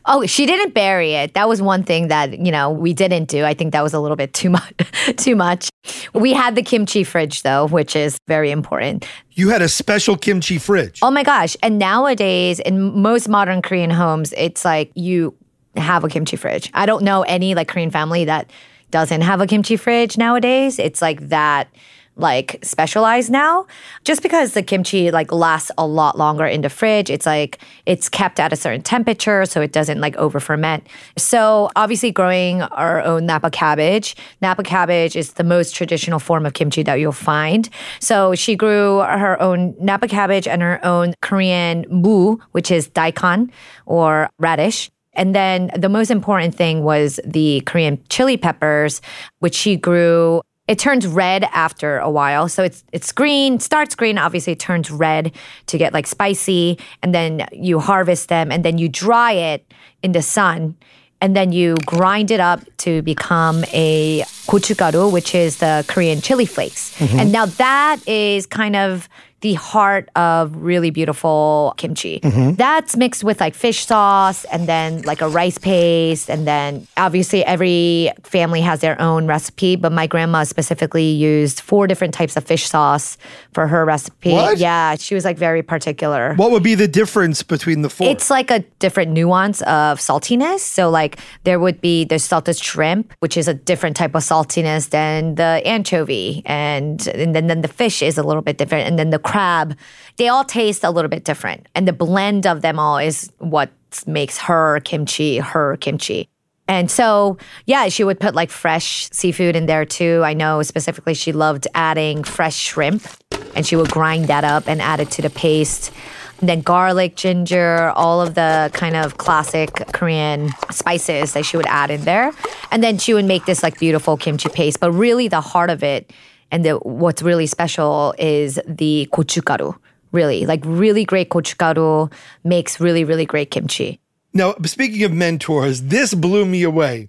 Oh, 0.04 0.26
she 0.26 0.44
didn't 0.46 0.74
bury 0.74 1.12
it. 1.14 1.32
That 1.34 1.48
was 1.48 1.62
one 1.62 1.84
thing 1.84 2.08
that, 2.08 2.38
you 2.44 2.50
know, 2.52 2.70
we 2.70 2.92
didn't 2.92 3.26
do. 3.28 3.44
I 3.44 3.54
think 3.54 3.72
that 3.72 3.82
was 3.82 3.94
a 3.94 4.00
little 4.00 4.16
bit 4.16 4.34
too 4.34 4.50
much 4.50 4.74
too 5.16 5.34
much. 5.36 5.70
We 6.12 6.32
had 6.34 6.56
the 6.56 6.62
kimchi 6.62 7.04
fridge 7.04 7.42
though, 7.42 7.68
which 7.68 7.94
is 7.96 8.18
very 8.28 8.50
important. 8.50 9.06
you 9.30 9.48
had 9.48 9.62
a 9.62 9.68
special 9.68 10.16
kimchi 10.16 10.58
fridge. 10.58 10.98
Oh 11.02 11.10
my 11.10 11.22
gosh. 11.22 11.56
And 11.62 11.78
nowadays 11.78 12.58
in 12.60 13.00
most 13.00 13.28
modern 13.28 13.62
Korean 13.62 13.90
homes, 13.90 14.34
it's 14.36 14.64
like 14.64 14.90
you 14.94 15.34
have 15.76 16.04
a 16.04 16.08
kimchi 16.08 16.36
fridge. 16.36 16.70
I 16.74 16.84
don't 16.84 17.04
know 17.04 17.22
any 17.22 17.54
like 17.54 17.68
Korean 17.68 17.90
family 17.90 18.24
that 18.26 18.50
doesn't 18.92 19.22
have 19.22 19.40
a 19.40 19.46
kimchi 19.48 19.76
fridge 19.76 20.16
nowadays. 20.16 20.78
It's 20.78 21.02
like 21.02 21.28
that 21.30 21.68
like 22.16 22.58
specialized 22.62 23.30
now. 23.30 23.66
Just 24.04 24.22
because 24.22 24.52
the 24.52 24.62
kimchi 24.62 25.10
like 25.10 25.32
lasts 25.32 25.70
a 25.78 25.86
lot 25.86 26.18
longer 26.18 26.44
in 26.44 26.60
the 26.60 26.68
fridge 26.68 27.08
it's 27.08 27.24
like 27.24 27.58
it's 27.86 28.08
kept 28.08 28.38
at 28.38 28.52
a 28.52 28.56
certain 28.56 28.82
temperature 28.82 29.46
so 29.46 29.60
it 29.62 29.72
doesn't 29.72 30.00
like 30.00 30.14
over 30.16 30.38
ferment 30.38 30.86
so 31.16 31.70
obviously 31.74 32.10
growing 32.10 32.62
our 32.62 33.00
own 33.02 33.24
napa 33.24 33.50
cabbage 33.50 34.14
napa 34.42 34.62
cabbage 34.62 35.16
is 35.16 35.34
the 35.34 35.44
most 35.44 35.74
traditional 35.74 36.18
form 36.18 36.44
of 36.44 36.52
kimchi 36.52 36.82
that 36.82 36.96
you'll 36.96 37.12
find. 37.12 37.70
So 37.98 38.34
she 38.34 38.56
grew 38.56 38.98
her 38.98 39.40
own 39.40 39.74
napa 39.80 40.08
cabbage 40.08 40.46
and 40.46 40.60
her 40.60 40.84
own 40.84 41.14
korean 41.22 41.86
mu 41.88 42.36
which 42.52 42.70
is 42.70 42.88
daikon 42.88 43.50
or 43.86 44.28
radish 44.38 44.90
And 45.14 45.34
then 45.34 45.70
the 45.76 45.88
most 45.88 46.10
important 46.10 46.54
thing 46.54 46.82
was 46.82 47.20
the 47.24 47.62
Korean 47.66 48.02
chili 48.08 48.36
peppers, 48.36 49.00
which 49.40 49.54
she 49.54 49.76
grew. 49.76 50.42
It 50.68 50.78
turns 50.78 51.06
red 51.06 51.44
after 51.52 51.98
a 51.98 52.10
while. 52.10 52.48
So 52.48 52.62
it's 52.62 52.84
it's 52.92 53.12
green, 53.12 53.60
starts 53.60 53.94
green, 53.94 54.16
obviously 54.16 54.54
it 54.54 54.60
turns 54.60 54.90
red 54.90 55.32
to 55.66 55.78
get 55.78 55.92
like 55.92 56.06
spicy, 56.06 56.78
and 57.02 57.14
then 57.14 57.46
you 57.52 57.80
harvest 57.80 58.28
them 58.28 58.50
and 58.50 58.64
then 58.64 58.78
you 58.78 58.88
dry 58.88 59.32
it 59.32 59.72
in 60.02 60.12
the 60.12 60.22
sun 60.22 60.76
and 61.22 61.36
then 61.36 61.52
you 61.52 61.76
grind 61.86 62.32
it 62.32 62.40
up 62.40 62.60
to 62.78 63.00
become 63.02 63.64
a 63.72 64.22
gochugaru, 64.48 65.10
which 65.10 65.36
is 65.36 65.58
the 65.58 65.84
Korean 65.86 66.20
chili 66.20 66.46
flakes. 66.46 66.98
Mm-hmm. 66.98 67.18
And 67.18 67.32
now 67.32 67.46
that 67.46 68.00
is 68.08 68.44
kind 68.44 68.74
of 68.74 69.08
the 69.42 69.54
heart 69.54 70.08
of 70.16 70.56
really 70.56 70.90
beautiful 70.90 71.74
kimchi. 71.76 72.20
Mm-hmm. 72.20 72.54
That's 72.54 72.96
mixed 72.96 73.22
with 73.22 73.40
like 73.40 73.54
fish 73.54 73.84
sauce 73.84 74.44
and 74.46 74.66
then 74.66 75.02
like 75.02 75.20
a 75.20 75.28
rice 75.28 75.58
paste. 75.58 76.30
And 76.30 76.46
then 76.46 76.86
obviously 76.96 77.44
every 77.44 78.10
family 78.22 78.60
has 78.62 78.80
their 78.80 79.00
own 79.00 79.26
recipe, 79.26 79.76
but 79.76 79.92
my 79.92 80.06
grandma 80.06 80.44
specifically 80.44 81.10
used 81.10 81.60
four 81.60 81.86
different 81.86 82.14
types 82.14 82.36
of 82.36 82.44
fish 82.44 82.68
sauce 82.68 83.18
for 83.52 83.66
her 83.66 83.84
recipe. 83.84 84.32
What? 84.32 84.58
Yeah, 84.58 84.94
she 84.94 85.14
was 85.14 85.24
like 85.24 85.36
very 85.36 85.62
particular. 85.62 86.34
What 86.36 86.52
would 86.52 86.62
be 86.62 86.74
the 86.74 86.88
difference 86.88 87.42
between 87.42 87.82
the 87.82 87.90
four? 87.90 88.06
It's 88.08 88.30
like 88.30 88.50
a 88.50 88.60
different 88.78 89.10
nuance 89.12 89.60
of 89.62 89.98
saltiness. 89.98 90.60
So 90.60 90.88
like 90.88 91.18
there 91.44 91.58
would 91.58 91.80
be 91.80 92.04
the 92.04 92.18
salted 92.18 92.56
shrimp, 92.56 93.12
which 93.18 93.36
is 93.36 93.48
a 93.48 93.54
different 93.54 93.96
type 93.96 94.14
of 94.14 94.22
saltiness 94.22 94.90
than 94.90 95.34
the 95.34 95.60
anchovy, 95.66 96.42
and 96.46 97.06
and 97.08 97.34
then, 97.34 97.48
then 97.48 97.62
the 97.62 97.68
fish 97.68 98.02
is 98.02 98.16
a 98.16 98.22
little 98.22 98.42
bit 98.42 98.56
different, 98.56 98.88
and 98.88 98.98
then 98.98 99.10
the 99.10 99.18
crab. 99.32 99.76
They 100.16 100.28
all 100.28 100.44
taste 100.44 100.84
a 100.84 100.90
little 100.90 101.08
bit 101.08 101.24
different, 101.24 101.66
and 101.74 101.88
the 101.88 101.92
blend 101.92 102.46
of 102.46 102.62
them 102.62 102.78
all 102.78 102.98
is 102.98 103.32
what 103.38 103.70
makes 104.06 104.38
her 104.38 104.80
kimchi 104.80 105.38
her 105.38 105.76
kimchi. 105.78 106.28
And 106.68 106.90
so, 106.90 107.38
yeah, 107.66 107.88
she 107.88 108.04
would 108.04 108.20
put 108.20 108.34
like 108.34 108.50
fresh 108.50 109.10
seafood 109.10 109.56
in 109.56 109.66
there 109.66 109.84
too. 109.84 110.22
I 110.24 110.32
know 110.32 110.62
specifically 110.62 111.14
she 111.14 111.32
loved 111.32 111.66
adding 111.74 112.24
fresh 112.24 112.56
shrimp 112.56 113.06
and 113.54 113.66
she 113.66 113.76
would 113.76 113.90
grind 113.90 114.26
that 114.28 114.44
up 114.44 114.68
and 114.68 114.80
add 114.80 115.00
it 115.00 115.10
to 115.12 115.22
the 115.22 115.30
paste. 115.30 115.92
And 116.40 116.48
then 116.48 116.60
garlic, 116.60 117.16
ginger, 117.16 117.90
all 117.94 118.22
of 118.22 118.34
the 118.34 118.70
kind 118.72 118.96
of 118.96 119.18
classic 119.18 119.70
Korean 119.92 120.50
spices 120.70 121.34
that 121.34 121.44
she 121.44 121.56
would 121.56 121.66
add 121.66 121.90
in 121.90 122.02
there. 122.02 122.32
And 122.70 122.82
then 122.82 122.96
she 122.96 123.12
would 123.12 123.26
make 123.26 123.44
this 123.44 123.62
like 123.62 123.78
beautiful 123.78 124.16
kimchi 124.16 124.48
paste. 124.48 124.80
But 124.80 124.92
really, 124.92 125.28
the 125.28 125.40
heart 125.40 125.68
of 125.68 125.82
it 125.82 126.10
and 126.52 126.64
the, 126.64 126.76
what's 126.78 127.22
really 127.22 127.46
special 127.46 128.14
is 128.18 128.60
the 128.68 129.08
gochugaru. 129.12 129.74
Really, 130.12 130.44
like 130.46 130.60
really 130.64 131.04
great 131.04 131.30
gochugaru 131.30 132.12
makes 132.44 132.78
really, 132.78 133.02
really 133.02 133.24
great 133.26 133.50
kimchi. 133.50 133.98
now, 134.34 134.54
speaking 134.64 135.02
of 135.04 135.12
mentors, 135.12 135.82
this 135.82 136.12
blew 136.14 136.44
me 136.44 136.62
away. 136.62 137.08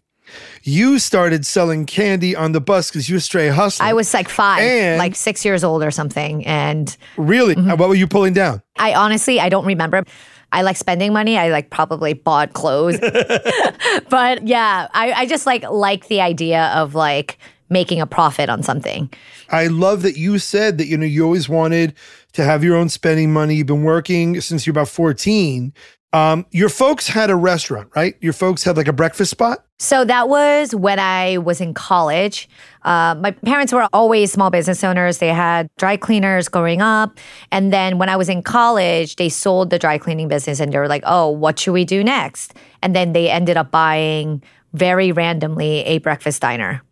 You 0.63 0.99
started 0.99 1.45
selling 1.45 1.85
candy 1.85 2.33
on 2.35 2.53
the 2.53 2.61
bus 2.61 2.89
because 2.89 3.09
you 3.09 3.15
were 3.15 3.17
a 3.17 3.21
stray 3.21 3.49
hustler. 3.49 3.85
I 3.85 3.93
was 3.93 4.13
like 4.13 4.29
five, 4.29 4.61
And- 4.61 4.97
like 4.97 5.15
six 5.15 5.43
years 5.43 5.63
old 5.65 5.83
or 5.83 5.91
something. 5.91 6.45
And 6.45 6.95
really. 7.17 7.55
Mm-hmm. 7.55 7.77
What 7.77 7.89
were 7.89 7.95
you 7.95 8.07
pulling 8.07 8.33
down? 8.33 8.61
I 8.79 8.93
honestly, 8.95 9.39
I 9.41 9.49
don't 9.49 9.65
remember. 9.65 10.05
I 10.53 10.61
like 10.61 10.77
spending 10.77 11.11
money. 11.11 11.37
I 11.37 11.49
like 11.49 11.69
probably 11.71 12.13
bought 12.13 12.53
clothes. 12.53 12.99
but 14.09 14.47
yeah, 14.47 14.87
I, 14.93 15.11
I 15.11 15.25
just 15.25 15.45
like 15.45 15.63
like 15.69 16.07
the 16.07 16.21
idea 16.21 16.67
of 16.75 16.95
like 16.95 17.37
making 17.69 18.01
a 18.01 18.07
profit 18.07 18.49
on 18.49 18.63
something. 18.63 19.11
I 19.49 19.67
love 19.67 20.01
that 20.03 20.17
you 20.17 20.39
said 20.39 20.77
that 20.77 20.87
you 20.87 20.97
know 20.97 21.05
you 21.05 21.23
always 21.23 21.49
wanted 21.49 21.93
to 22.33 22.43
have 22.43 22.63
your 22.63 22.75
own 22.75 22.89
spending 22.89 23.31
money. 23.31 23.55
You've 23.55 23.67
been 23.67 23.83
working 23.83 24.39
since 24.41 24.65
you're 24.65 24.71
about 24.71 24.89
14. 24.89 25.73
Um, 26.13 26.45
your 26.51 26.69
folks 26.69 27.07
had 27.07 27.31
a 27.31 27.35
restaurant, 27.35 27.89
right? 27.95 28.15
Your 28.21 28.33
folks 28.33 28.63
had 28.63 28.77
like 28.77 28.87
a 28.87 28.93
breakfast 28.93 29.31
spot. 29.31 29.65
So 29.79 30.05
that 30.05 30.29
was 30.29 30.75
when 30.75 30.99
I 30.99 31.39
was 31.39 31.59
in 31.59 31.73
college. 31.73 32.47
Uh, 32.83 33.15
my 33.19 33.31
parents 33.31 33.73
were 33.73 33.89
always 33.91 34.31
small 34.31 34.51
business 34.51 34.83
owners. 34.83 35.17
They 35.17 35.29
had 35.29 35.69
dry 35.77 35.97
cleaners 35.97 36.47
growing 36.49 36.81
up. 36.81 37.19
And 37.51 37.73
then 37.73 37.97
when 37.97 38.09
I 38.09 38.15
was 38.15 38.29
in 38.29 38.43
college, 38.43 39.15
they 39.15 39.27
sold 39.27 39.71
the 39.71 39.79
dry 39.79 39.97
cleaning 39.97 40.27
business 40.27 40.59
and 40.59 40.71
they 40.71 40.77
were 40.77 40.87
like, 40.87 41.03
oh, 41.05 41.29
what 41.29 41.57
should 41.57 41.73
we 41.73 41.83
do 41.83 42.03
next? 42.03 42.53
And 42.83 42.95
then 42.95 43.13
they 43.13 43.29
ended 43.29 43.57
up 43.57 43.71
buying 43.71 44.43
very 44.73 45.11
randomly 45.11 45.79
a 45.81 45.97
breakfast 45.97 46.41
diner. 46.41 46.83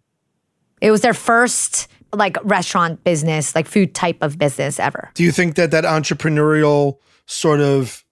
It 0.82 0.92
was 0.92 1.02
their 1.02 1.14
first 1.14 1.88
like 2.14 2.38
restaurant 2.44 3.04
business, 3.04 3.56
like 3.56 3.68
food 3.68 3.96
type 3.96 4.18
of 4.22 4.38
business 4.38 4.80
ever. 4.80 5.10
Do 5.14 5.24
you 5.24 5.32
think 5.32 5.56
that 5.56 5.72
that 5.72 5.86
entrepreneurial 5.86 6.98
sort 7.26 7.62
of 7.62 8.04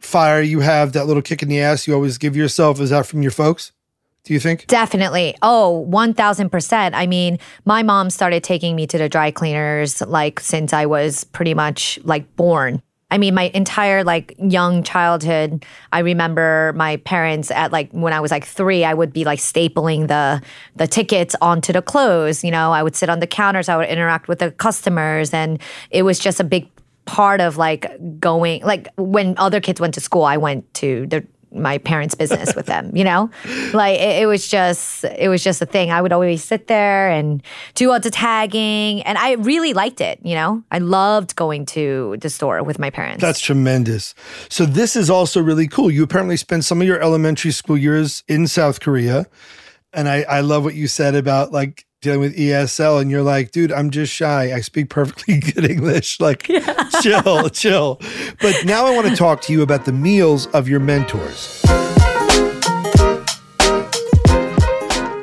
fire 0.00 0.40
you 0.40 0.60
have, 0.60 0.92
that 0.92 1.06
little 1.06 1.22
kick 1.22 1.42
in 1.42 1.48
the 1.48 1.60
ass 1.60 1.86
you 1.86 1.94
always 1.94 2.18
give 2.18 2.36
yourself, 2.36 2.80
is 2.80 2.90
that 2.90 3.06
from 3.06 3.22
your 3.22 3.30
folks? 3.30 3.72
Do 4.24 4.34
you 4.34 4.40
think? 4.40 4.66
Definitely. 4.66 5.36
Oh, 5.40 5.86
1000%. 5.88 6.90
I 6.92 7.06
mean, 7.06 7.38
my 7.64 7.82
mom 7.82 8.10
started 8.10 8.44
taking 8.44 8.76
me 8.76 8.86
to 8.86 8.98
the 8.98 9.08
dry 9.08 9.30
cleaners 9.30 10.02
like 10.02 10.40
since 10.40 10.72
I 10.72 10.86
was 10.86 11.24
pretty 11.24 11.54
much 11.54 11.98
like 12.04 12.36
born. 12.36 12.82
I 13.10 13.16
mean, 13.16 13.34
my 13.34 13.50
entire 13.54 14.04
like 14.04 14.34
young 14.38 14.82
childhood, 14.82 15.64
I 15.92 16.00
remember 16.00 16.74
my 16.76 16.98
parents 16.98 17.50
at 17.50 17.72
like 17.72 17.90
when 17.92 18.12
I 18.12 18.20
was 18.20 18.30
like 18.30 18.44
three, 18.44 18.84
I 18.84 18.92
would 18.92 19.12
be 19.12 19.24
like 19.24 19.38
stapling 19.38 20.08
the 20.08 20.42
the 20.76 20.86
tickets 20.86 21.34
onto 21.40 21.72
the 21.72 21.80
clothes. 21.80 22.44
You 22.44 22.50
know, 22.50 22.72
I 22.72 22.82
would 22.82 22.94
sit 22.94 23.08
on 23.08 23.20
the 23.20 23.26
counters, 23.26 23.68
I 23.68 23.76
would 23.76 23.88
interact 23.88 24.28
with 24.28 24.40
the 24.40 24.50
customers, 24.50 25.32
and 25.32 25.58
it 25.90 26.02
was 26.02 26.18
just 26.18 26.38
a 26.38 26.44
big 26.44 26.68
part 27.06 27.40
of 27.40 27.56
like 27.56 28.20
going 28.20 28.62
like 28.62 28.88
when 28.96 29.34
other 29.38 29.60
kids 29.60 29.80
went 29.80 29.94
to 29.94 30.00
school, 30.00 30.24
I 30.24 30.36
went 30.36 30.72
to 30.74 31.06
the 31.06 31.26
my 31.52 31.78
parents' 31.78 32.14
business 32.14 32.54
with 32.54 32.66
them, 32.66 32.94
you 32.94 33.04
know? 33.04 33.30
Like 33.72 34.00
it, 34.00 34.22
it 34.22 34.26
was 34.26 34.48
just 34.48 35.04
it 35.04 35.28
was 35.28 35.44
just 35.44 35.60
a 35.60 35.66
thing. 35.66 35.90
I 35.90 36.00
would 36.00 36.12
always 36.12 36.42
sit 36.42 36.68
there 36.68 37.10
and 37.10 37.42
do 37.74 37.90
all 37.92 38.00
the 38.00 38.10
tagging 38.10 39.02
and 39.02 39.18
I 39.18 39.32
really 39.32 39.74
liked 39.74 40.00
it, 40.00 40.20
you 40.22 40.34
know? 40.34 40.62
I 40.70 40.78
loved 40.78 41.36
going 41.36 41.66
to 41.66 42.16
the 42.20 42.30
store 42.30 42.62
with 42.62 42.78
my 42.78 42.90
parents. 42.90 43.20
That's 43.20 43.40
tremendous. 43.40 44.14
So 44.48 44.64
this 44.64 44.96
is 44.96 45.10
also 45.10 45.42
really 45.42 45.68
cool. 45.68 45.90
You 45.90 46.02
apparently 46.02 46.36
spent 46.36 46.64
some 46.64 46.80
of 46.80 46.86
your 46.86 47.00
elementary 47.00 47.50
school 47.50 47.76
years 47.76 48.24
in 48.26 48.46
South 48.46 48.80
Korea. 48.80 49.26
And 49.92 50.08
I, 50.08 50.22
I 50.22 50.40
love 50.40 50.64
what 50.64 50.74
you 50.74 50.88
said 50.88 51.14
about 51.14 51.52
like 51.52 51.86
dealing 52.00 52.20
with 52.20 52.36
ESL 52.36 53.00
and 53.00 53.10
you're 53.10 53.22
like, 53.22 53.50
dude, 53.50 53.72
I'm 53.72 53.90
just 53.90 54.12
shy. 54.12 54.52
I 54.54 54.60
speak 54.60 54.88
perfectly 54.88 55.40
good 55.40 55.68
English. 55.68 56.20
Like 56.20 56.44
chill, 57.02 57.48
chill. 57.50 58.00
But 58.40 58.64
now 58.64 58.86
I 58.86 58.94
want 58.94 59.08
to 59.08 59.16
talk 59.16 59.40
to 59.42 59.52
you 59.52 59.62
about 59.62 59.84
the 59.84 59.92
meals 59.92 60.46
of 60.48 60.68
your 60.68 60.78
mentors. 60.80 61.62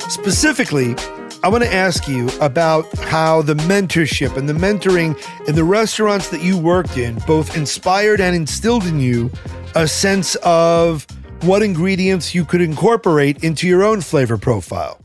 Specifically, 0.09 0.95
I 1.43 1.47
want 1.47 1.63
to 1.63 1.73
ask 1.73 2.07
you 2.07 2.27
about 2.41 2.91
how 2.97 3.41
the 3.41 3.53
mentorship 3.53 4.35
and 4.35 4.49
the 4.49 4.53
mentoring 4.53 5.17
in 5.47 5.55
the 5.55 5.63
restaurants 5.63 6.29
that 6.29 6.41
you 6.41 6.57
worked 6.57 6.97
in 6.97 7.19
both 7.27 7.55
inspired 7.55 8.19
and 8.19 8.35
instilled 8.35 8.85
in 8.85 8.99
you 8.99 9.31
a 9.75 9.87
sense 9.87 10.35
of 10.43 11.05
what 11.43 11.61
ingredients 11.61 12.33
you 12.33 12.43
could 12.43 12.61
incorporate 12.61 13.43
into 13.43 13.67
your 13.67 13.83
own 13.83 14.01
flavor 14.01 14.37
profile. 14.37 15.04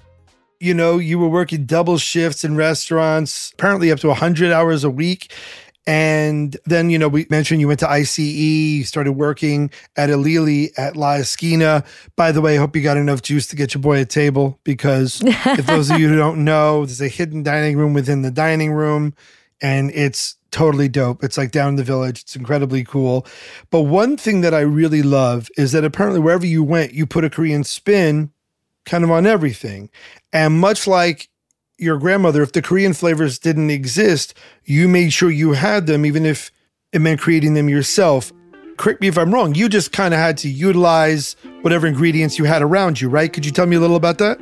You 0.60 0.74
know, 0.74 0.98
you 0.98 1.18
were 1.18 1.28
working 1.28 1.64
double 1.64 1.96
shifts 1.96 2.44
in 2.44 2.54
restaurants, 2.54 3.50
apparently 3.54 3.90
up 3.90 3.98
to 4.00 4.08
100 4.08 4.52
hours 4.52 4.84
a 4.84 4.90
week. 4.90 5.32
And 5.86 6.56
then, 6.66 6.90
you 6.90 6.98
know, 6.98 7.08
we 7.08 7.26
mentioned 7.30 7.60
you 7.60 7.68
went 7.68 7.80
to 7.80 7.90
ICE, 7.90 8.18
you 8.18 8.84
started 8.84 9.12
working 9.12 9.70
at 9.96 10.10
Ilili 10.10 10.70
at 10.76 10.96
La 10.96 11.14
Esquina. 11.14 11.82
By 12.14 12.30
the 12.30 12.42
way, 12.42 12.56
I 12.56 12.58
hope 12.58 12.76
you 12.76 12.82
got 12.82 12.98
enough 12.98 13.22
juice 13.22 13.46
to 13.48 13.56
get 13.56 13.72
your 13.72 13.80
boy 13.80 14.00
a 14.00 14.04
table 14.04 14.60
because 14.62 15.22
if 15.24 15.64
those 15.66 15.90
of 15.90 15.98
you 15.98 16.08
who 16.10 16.16
don't 16.16 16.44
know, 16.44 16.84
there's 16.86 17.00
a 17.00 17.08
hidden 17.08 17.42
dining 17.42 17.78
room 17.78 17.94
within 17.94 18.20
the 18.20 18.30
dining 18.30 18.72
room 18.72 19.14
and 19.62 19.90
it's 19.92 20.36
totally 20.50 20.88
dope. 20.88 21.24
It's 21.24 21.38
like 21.38 21.50
down 21.50 21.70
in 21.70 21.76
the 21.76 21.84
village. 21.84 22.20
It's 22.22 22.36
incredibly 22.36 22.84
cool. 22.84 23.26
But 23.70 23.82
one 23.82 24.16
thing 24.16 24.42
that 24.42 24.54
I 24.54 24.60
really 24.60 25.02
love 25.02 25.48
is 25.56 25.72
that 25.72 25.84
apparently 25.84 26.20
wherever 26.20 26.46
you 26.46 26.62
went, 26.62 26.92
you 26.92 27.06
put 27.06 27.24
a 27.24 27.30
Korean 27.30 27.64
spin 27.64 28.30
kind 28.86 29.04
of 29.04 29.10
on 29.10 29.26
everything. 29.26 29.90
And 30.32 30.58
much 30.58 30.86
like 30.86 31.28
your 31.78 31.98
grandmother, 31.98 32.42
if 32.42 32.52
the 32.52 32.62
Korean 32.62 32.92
flavors 32.92 33.38
didn't 33.38 33.70
exist, 33.70 34.34
you 34.64 34.88
made 34.88 35.12
sure 35.12 35.30
you 35.30 35.52
had 35.52 35.86
them, 35.86 36.04
even 36.04 36.26
if 36.26 36.50
it 36.92 37.00
meant 37.00 37.20
creating 37.20 37.54
them 37.54 37.68
yourself. 37.68 38.32
Correct 38.76 39.00
me 39.00 39.08
if 39.08 39.18
I'm 39.18 39.32
wrong. 39.32 39.54
You 39.54 39.68
just 39.68 39.92
kind 39.92 40.14
of 40.14 40.20
had 40.20 40.36
to 40.38 40.48
utilize 40.48 41.36
whatever 41.62 41.86
ingredients 41.86 42.38
you 42.38 42.44
had 42.44 42.62
around 42.62 43.00
you, 43.00 43.08
right? 43.08 43.32
Could 43.32 43.44
you 43.44 43.52
tell 43.52 43.66
me 43.66 43.76
a 43.76 43.80
little 43.80 43.96
about 43.96 44.18
that? 44.18 44.38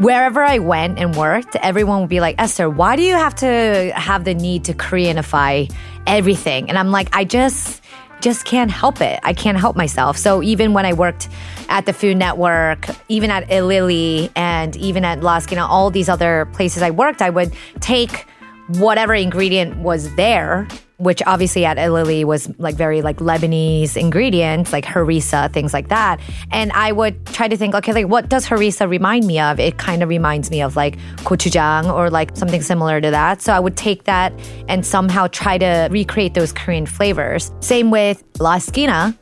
Wherever 0.00 0.42
I 0.42 0.58
went 0.58 0.98
and 0.98 1.14
worked, 1.14 1.54
everyone 1.56 2.00
would 2.00 2.08
be 2.08 2.20
like, 2.20 2.34
Esther, 2.38 2.68
why 2.68 2.96
do 2.96 3.02
you 3.02 3.14
have 3.14 3.34
to 3.36 3.92
have 3.94 4.24
the 4.24 4.34
need 4.34 4.64
to 4.64 4.74
Koreanify 4.74 5.72
everything? 6.06 6.68
And 6.68 6.78
I'm 6.78 6.90
like, 6.90 7.14
I 7.14 7.24
just 7.24 7.82
just 8.22 8.44
can't 8.44 8.70
help 8.70 9.00
it. 9.00 9.20
I 9.22 9.34
can't 9.34 9.58
help 9.58 9.76
myself. 9.76 10.16
So 10.16 10.42
even 10.42 10.72
when 10.72 10.86
I 10.86 10.92
worked 10.92 11.28
at 11.68 11.84
the 11.84 11.92
Food 11.92 12.16
Network, 12.16 12.86
even 13.08 13.30
at 13.30 13.50
Ilili, 13.50 14.30
and 14.36 14.74
even 14.76 15.04
at 15.04 15.22
La 15.22 15.36
Esquina, 15.36 15.66
all 15.66 15.90
these 15.90 16.08
other 16.08 16.48
places 16.52 16.82
I 16.82 16.90
worked, 16.90 17.20
I 17.20 17.30
would 17.30 17.52
take 17.80 18.26
whatever 18.68 19.12
ingredient 19.12 19.76
was 19.78 20.14
there 20.14 20.68
which 21.02 21.20
obviously 21.26 21.64
at 21.64 21.78
Ilili 21.78 22.24
was 22.24 22.48
like 22.58 22.76
very 22.76 23.02
like 23.02 23.16
Lebanese 23.16 23.96
ingredients, 23.96 24.72
like 24.72 24.84
harissa, 24.84 25.52
things 25.52 25.72
like 25.72 25.88
that. 25.88 26.20
And 26.50 26.70
I 26.72 26.92
would 26.92 27.26
try 27.26 27.48
to 27.48 27.56
think, 27.56 27.74
okay, 27.74 27.92
like 27.92 28.06
what 28.06 28.28
does 28.28 28.46
harissa 28.46 28.88
remind 28.88 29.26
me 29.26 29.40
of? 29.40 29.58
It 29.58 29.78
kind 29.78 30.02
of 30.02 30.08
reminds 30.08 30.50
me 30.50 30.62
of 30.62 30.76
like 30.76 30.98
gochujang 31.18 31.92
or 31.92 32.08
like 32.08 32.36
something 32.36 32.62
similar 32.62 33.00
to 33.00 33.10
that. 33.10 33.42
So 33.42 33.52
I 33.52 33.58
would 33.58 33.76
take 33.76 34.04
that 34.04 34.32
and 34.68 34.86
somehow 34.86 35.26
try 35.26 35.58
to 35.58 35.88
recreate 35.90 36.34
those 36.34 36.52
Korean 36.52 36.86
flavors. 36.86 37.50
Same 37.60 37.90
with 37.90 38.22
La 38.38 38.54
Esquina, 38.56 39.18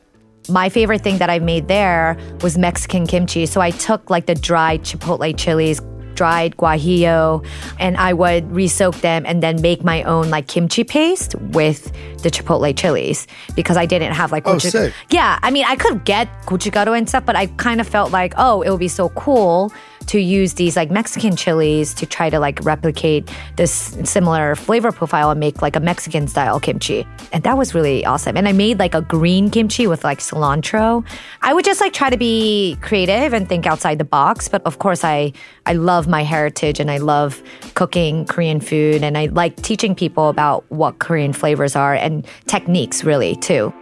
my 0.49 0.69
favorite 0.69 1.01
thing 1.01 1.17
that 1.19 1.29
I 1.29 1.39
made 1.39 1.67
there 1.67 2.17
was 2.41 2.57
Mexican 2.57 3.05
kimchi. 3.07 3.45
So 3.45 3.61
I 3.61 3.71
took 3.71 4.09
like 4.09 4.25
the 4.25 4.35
dried 4.35 4.83
chipotle 4.83 5.35
chilies, 5.37 5.81
dried 6.21 6.55
guajillo, 6.57 7.43
and 7.79 7.97
I 7.97 8.13
would 8.13 8.43
resoak 8.49 9.01
them 9.01 9.25
and 9.25 9.41
then 9.41 9.59
make 9.59 9.83
my 9.83 10.03
own 10.03 10.29
like 10.29 10.45
kimchi 10.45 10.83
paste 10.83 11.33
with 11.57 11.91
the 12.21 12.29
chipotle 12.29 12.77
chilies 12.77 13.25
because 13.55 13.75
I 13.75 13.87
didn't 13.87 14.13
have 14.13 14.31
like 14.31 14.45
oh, 14.45 14.59
sick. 14.59 14.93
yeah. 15.09 15.39
I 15.41 15.49
mean, 15.49 15.65
I 15.67 15.75
could 15.75 16.05
get 16.05 16.29
gochugaru 16.45 16.95
and 16.95 17.09
stuff, 17.09 17.25
but 17.25 17.35
I 17.35 17.47
kind 17.57 17.81
of 17.81 17.87
felt 17.87 18.11
like 18.11 18.35
oh, 18.37 18.61
it 18.61 18.69
would 18.69 18.79
be 18.79 18.87
so 18.87 19.09
cool 19.09 19.73
to 20.07 20.19
use 20.19 20.55
these 20.55 20.75
like 20.75 20.91
Mexican 20.91 21.35
chilies 21.35 21.93
to 21.95 22.05
try 22.05 22.29
to 22.29 22.39
like 22.39 22.59
replicate 22.63 23.29
this 23.55 23.97
similar 24.03 24.55
flavor 24.55 24.91
profile 24.91 25.31
and 25.31 25.39
make 25.39 25.61
like 25.61 25.75
a 25.75 25.79
Mexican 25.79 26.27
style 26.27 26.59
kimchi. 26.59 27.05
And 27.31 27.43
that 27.43 27.57
was 27.57 27.73
really 27.73 28.05
awesome. 28.05 28.37
And 28.37 28.47
I 28.47 28.51
made 28.51 28.79
like 28.79 28.93
a 28.93 29.01
green 29.01 29.49
kimchi 29.49 29.87
with 29.87 30.03
like 30.03 30.19
cilantro. 30.19 31.05
I 31.41 31.53
would 31.53 31.65
just 31.65 31.81
like 31.81 31.93
try 31.93 32.09
to 32.09 32.17
be 32.17 32.77
creative 32.81 33.33
and 33.33 33.47
think 33.47 33.65
outside 33.65 33.97
the 33.97 34.05
box. 34.05 34.47
But 34.47 34.63
of 34.63 34.79
course, 34.79 35.03
I, 35.03 35.33
I 35.65 35.73
love 35.73 36.07
my 36.07 36.23
heritage 36.23 36.79
and 36.79 36.91
I 36.91 36.97
love 36.97 37.41
cooking 37.75 38.25
Korean 38.25 38.59
food 38.59 39.03
and 39.03 39.17
I 39.17 39.27
like 39.27 39.55
teaching 39.57 39.95
people 39.95 40.29
about 40.29 40.65
what 40.69 40.99
Korean 40.99 41.33
flavors 41.33 41.75
are 41.75 41.93
and 41.93 42.25
techniques 42.47 43.03
really 43.03 43.35
too. 43.37 43.73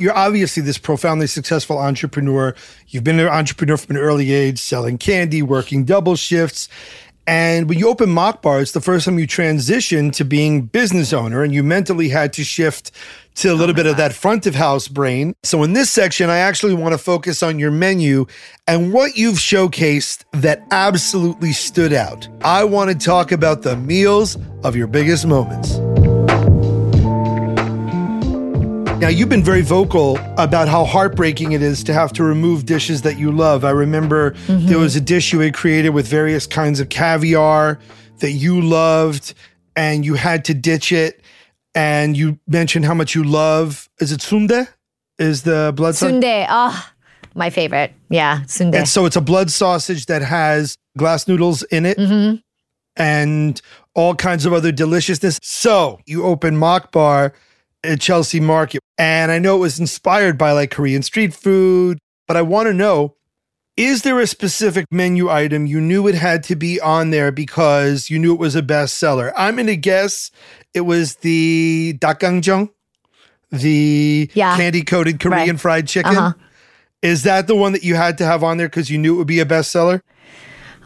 You're 0.00 0.16
obviously 0.16 0.62
this 0.62 0.78
profoundly 0.78 1.26
successful 1.26 1.78
entrepreneur. 1.78 2.54
You've 2.88 3.04
been 3.04 3.20
an 3.20 3.28
entrepreneur 3.28 3.76
from 3.76 3.96
an 3.96 4.02
early 4.02 4.32
age, 4.32 4.58
selling 4.58 4.96
candy, 4.96 5.42
working 5.42 5.84
double 5.84 6.16
shifts. 6.16 6.70
And 7.26 7.68
when 7.68 7.78
you 7.78 7.88
open 7.88 8.08
Mokbar, 8.08 8.62
it's 8.62 8.72
the 8.72 8.80
first 8.80 9.04
time 9.04 9.18
you 9.18 9.26
transition 9.26 10.10
to 10.12 10.24
being 10.24 10.62
business 10.62 11.12
owner, 11.12 11.42
and 11.42 11.54
you 11.54 11.62
mentally 11.62 12.08
had 12.08 12.32
to 12.32 12.44
shift 12.44 12.92
to 13.36 13.52
a 13.52 13.54
little 13.54 13.74
oh 13.74 13.76
bit 13.76 13.84
God. 13.84 13.90
of 13.90 13.96
that 13.98 14.14
front 14.14 14.46
of 14.46 14.54
house 14.54 14.88
brain. 14.88 15.34
So 15.42 15.62
in 15.62 15.74
this 15.74 15.90
section, 15.90 16.30
I 16.30 16.38
actually 16.38 16.74
want 16.74 16.92
to 16.92 16.98
focus 16.98 17.42
on 17.42 17.58
your 17.58 17.70
menu 17.70 18.26
and 18.66 18.92
what 18.92 19.16
you've 19.16 19.36
showcased 19.36 20.24
that 20.32 20.66
absolutely 20.70 21.52
stood 21.52 21.92
out. 21.92 22.26
I 22.42 22.64
want 22.64 22.90
to 22.90 22.96
talk 22.96 23.32
about 23.32 23.62
the 23.62 23.76
meals 23.76 24.38
of 24.64 24.74
your 24.74 24.86
biggest 24.86 25.26
moments. 25.26 25.78
Now, 29.00 29.08
you've 29.08 29.30
been 29.30 29.42
very 29.42 29.62
vocal 29.62 30.18
about 30.36 30.68
how 30.68 30.84
heartbreaking 30.84 31.52
it 31.52 31.62
is 31.62 31.82
to 31.84 31.94
have 31.94 32.12
to 32.12 32.22
remove 32.22 32.66
dishes 32.66 33.00
that 33.00 33.18
you 33.18 33.32
love. 33.32 33.64
I 33.64 33.70
remember 33.70 34.32
mm-hmm. 34.32 34.66
there 34.66 34.78
was 34.78 34.94
a 34.94 35.00
dish 35.00 35.32
you 35.32 35.40
had 35.40 35.54
created 35.54 35.88
with 35.90 36.06
various 36.06 36.46
kinds 36.46 36.80
of 36.80 36.90
caviar 36.90 37.78
that 38.18 38.32
you 38.32 38.60
loved, 38.60 39.32
and 39.74 40.04
you 40.04 40.16
had 40.16 40.44
to 40.44 40.54
ditch 40.54 40.92
it. 40.92 41.22
And 41.74 42.14
you 42.14 42.38
mentioned 42.46 42.84
how 42.84 42.92
much 42.92 43.14
you 43.14 43.24
love. 43.24 43.88
Is 44.00 44.12
it 44.12 44.20
sundae? 44.20 44.66
Is 45.18 45.44
the 45.44 45.72
blood 45.74 45.94
sundae? 45.94 46.44
Oh, 46.50 46.90
my 47.34 47.48
favorite. 47.48 47.94
Yeah, 48.10 48.42
sundae. 48.44 48.80
And 48.80 48.86
so 48.86 49.06
it's 49.06 49.16
a 49.16 49.22
blood 49.22 49.50
sausage 49.50 50.06
that 50.06 50.20
has 50.20 50.76
glass 50.98 51.26
noodles 51.26 51.62
in 51.62 51.86
it. 51.86 51.96
Mm-hmm. 51.96 52.36
And 53.02 53.62
all 53.94 54.14
kinds 54.14 54.44
of 54.44 54.52
other 54.52 54.72
deliciousness. 54.72 55.40
So 55.42 56.00
you 56.04 56.24
open 56.24 56.54
Mokbar 56.54 57.32
Chelsea 57.98 58.40
Market. 58.40 58.80
And 58.98 59.30
I 59.30 59.38
know 59.38 59.56
it 59.56 59.60
was 59.60 59.80
inspired 59.80 60.36
by 60.36 60.52
like 60.52 60.70
Korean 60.70 61.02
street 61.02 61.34
food, 61.34 61.98
but 62.26 62.36
I 62.36 62.42
want 62.42 62.66
to 62.66 62.74
know 62.74 63.16
is 63.76 64.02
there 64.02 64.20
a 64.20 64.26
specific 64.26 64.84
menu 64.90 65.30
item 65.30 65.64
you 65.64 65.80
knew 65.80 66.06
it 66.06 66.14
had 66.14 66.42
to 66.44 66.56
be 66.56 66.78
on 66.80 67.10
there 67.10 67.32
because 67.32 68.10
you 68.10 68.18
knew 68.18 68.34
it 68.34 68.38
was 68.38 68.54
a 68.54 68.62
bestseller? 68.62 69.32
I'm 69.36 69.54
going 69.54 69.68
to 69.68 69.76
guess 69.76 70.30
it 70.74 70.82
was 70.82 71.16
the 71.16 71.96
dakgangjang, 71.98 72.68
the 73.50 74.30
yeah. 74.34 74.56
candy 74.56 74.82
coated 74.82 75.18
Korean 75.18 75.50
right. 75.50 75.60
fried 75.60 75.88
chicken. 75.88 76.16
Uh-huh. 76.16 76.32
Is 77.00 77.22
that 77.22 77.46
the 77.46 77.56
one 77.56 77.72
that 77.72 77.82
you 77.82 77.94
had 77.94 78.18
to 78.18 78.26
have 78.26 78.44
on 78.44 78.58
there 78.58 78.68
because 78.68 78.90
you 78.90 78.98
knew 78.98 79.14
it 79.14 79.18
would 79.18 79.26
be 79.26 79.40
a 79.40 79.46
bestseller? 79.46 80.02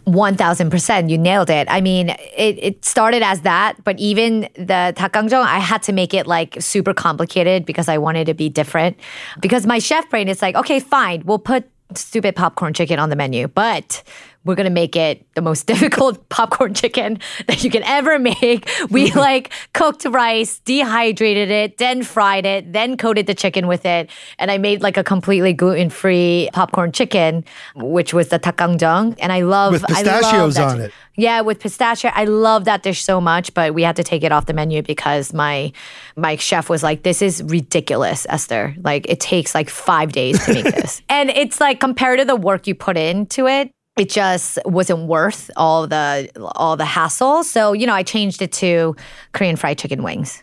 1000% 0.07 1.11
you 1.11 1.19
nailed 1.19 1.51
it. 1.51 1.67
I 1.71 1.81
mean 1.81 2.11
it, 2.11 2.59
it 2.59 2.85
started 2.85 3.23
as 3.23 3.43
that 3.43 3.83
but 3.85 3.99
even 3.99 4.49
the 4.55 4.93
dakgangjang 4.97 5.43
i 5.43 5.59
had 5.59 5.83
to 5.85 5.93
make 5.93 6.13
it 6.15 6.27
like 6.27 6.57
super 6.61 6.93
complicated 6.93 7.65
because 7.65 7.89
i 7.89 7.99
wanted 7.99 8.27
to 8.27 8.35
be 8.35 8.49
different. 8.49 8.97
Because 9.41 9.67
my 9.67 9.79
chef 9.79 10.09
brain 10.11 10.29
is 10.29 10.43
like 10.43 10.55
okay 10.57 10.81
fine 10.81 11.23
we'll 11.25 11.39
put 11.39 11.69
stupid 11.95 12.35
popcorn 12.35 12.73
chicken 12.75 12.99
on 12.99 13.09
the 13.11 13.17
menu 13.17 13.47
but 13.49 14.03
we're 14.45 14.55
gonna 14.55 14.71
make 14.71 14.97
it 14.97 15.27
the 15.35 15.43
most 15.43 15.67
difficult 15.73 16.29
popcorn 16.29 16.75
chicken 16.75 17.19
that 17.47 17.65
you 17.65 17.71
can 17.71 17.83
ever 17.85 18.19
make. 18.19 18.69
We 18.91 19.13
like 19.29 19.53
cooked 19.73 20.05
rice, 20.05 20.61
dehydrated 20.61 21.51
it, 21.51 21.79
then 21.79 22.03
fried 22.03 22.47
it, 22.47 22.73
then 22.73 22.97
coated 22.97 23.27
the 23.27 23.35
chicken 23.35 23.67
with 23.67 23.85
it, 23.87 24.11
and 24.39 24.51
I 24.51 24.59
made 24.59 24.83
like 24.83 24.97
a 24.97 25.05
completely 25.05 25.53
gluten 25.53 25.91
free 25.91 26.51
popcorn 26.53 26.93
chicken, 26.93 27.45
which 27.75 28.15
was 28.15 28.29
the 28.29 28.39
dakgangjang. 28.39 29.17
And 29.21 29.33
I 29.33 29.43
love 29.43 29.73
with 29.73 29.85
pistachios 29.85 30.59
on 30.59 30.81
it. 30.81 30.93
Yeah, 31.17 31.43
with 31.43 31.61
pistachio. 31.61 32.11
I 32.13 32.25
love 32.25 32.65
that 32.65 32.83
dish 32.83 33.05
so 33.05 33.21
much, 33.21 33.55
but 33.55 33.73
we 33.73 33.83
had 33.83 33.97
to 33.97 34.03
take 34.03 34.25
it 34.25 34.33
off 34.33 34.47
the 34.47 34.53
menu 34.53 34.83
because 34.83 35.33
my 35.33 35.73
my 36.17 36.37
chef 36.37 36.69
was 36.69 36.83
like, 36.83 37.05
"This 37.05 37.23
is 37.23 37.43
ridiculous, 37.45 38.27
Esther. 38.29 38.75
Like 38.83 39.09
it 39.09 39.21
takes 39.21 39.55
like 39.55 39.71
five 39.71 40.13
days 40.13 40.45
to 40.45 40.55
make 40.55 40.65
this, 40.75 41.03
and 41.09 41.31
it's 41.31 41.61
like 41.61 41.79
compared 41.79 42.19
to 42.19 42.25
the 42.25 42.37
work 42.37 42.67
you 42.67 42.75
put 42.75 42.97
into 42.97 43.47
it." 43.47 43.71
It 43.97 44.09
just 44.09 44.59
wasn't 44.65 45.07
worth 45.07 45.51
all 45.57 45.87
the 45.87 46.29
all 46.57 46.77
the 46.77 46.85
hassle. 46.85 47.45
So, 47.45 47.73
you 47.73 47.87
know, 47.87 47.95
I 47.95 48.03
changed 48.03 48.43
it 48.43 48.53
to 48.55 48.97
Korean 49.33 49.57
fried 49.57 49.79
chicken 49.79 50.03
wings. 50.03 50.43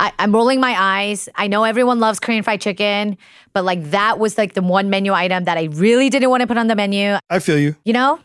I, 0.00 0.12
am 0.18 0.32
rolling 0.32 0.60
my 0.60 0.74
eyes. 0.76 1.28
I 1.36 1.46
know 1.46 1.64
everyone 1.64 2.00
loves 2.00 2.18
Korean 2.18 2.42
fried 2.42 2.60
chicken, 2.60 3.18
but 3.52 3.64
like 3.64 3.90
that 3.90 4.18
was 4.18 4.38
like 4.38 4.54
the 4.54 4.62
one 4.62 4.88
menu 4.88 5.12
item 5.12 5.44
that 5.44 5.58
I 5.58 5.64
really 5.64 6.08
didn't 6.08 6.30
want 6.30 6.40
to 6.40 6.46
put 6.46 6.56
on 6.56 6.68
the 6.68 6.74
menu. 6.74 7.16
I 7.28 7.38
feel 7.38 7.58
you. 7.58 7.76
You 7.84 7.92
know? 7.92 8.18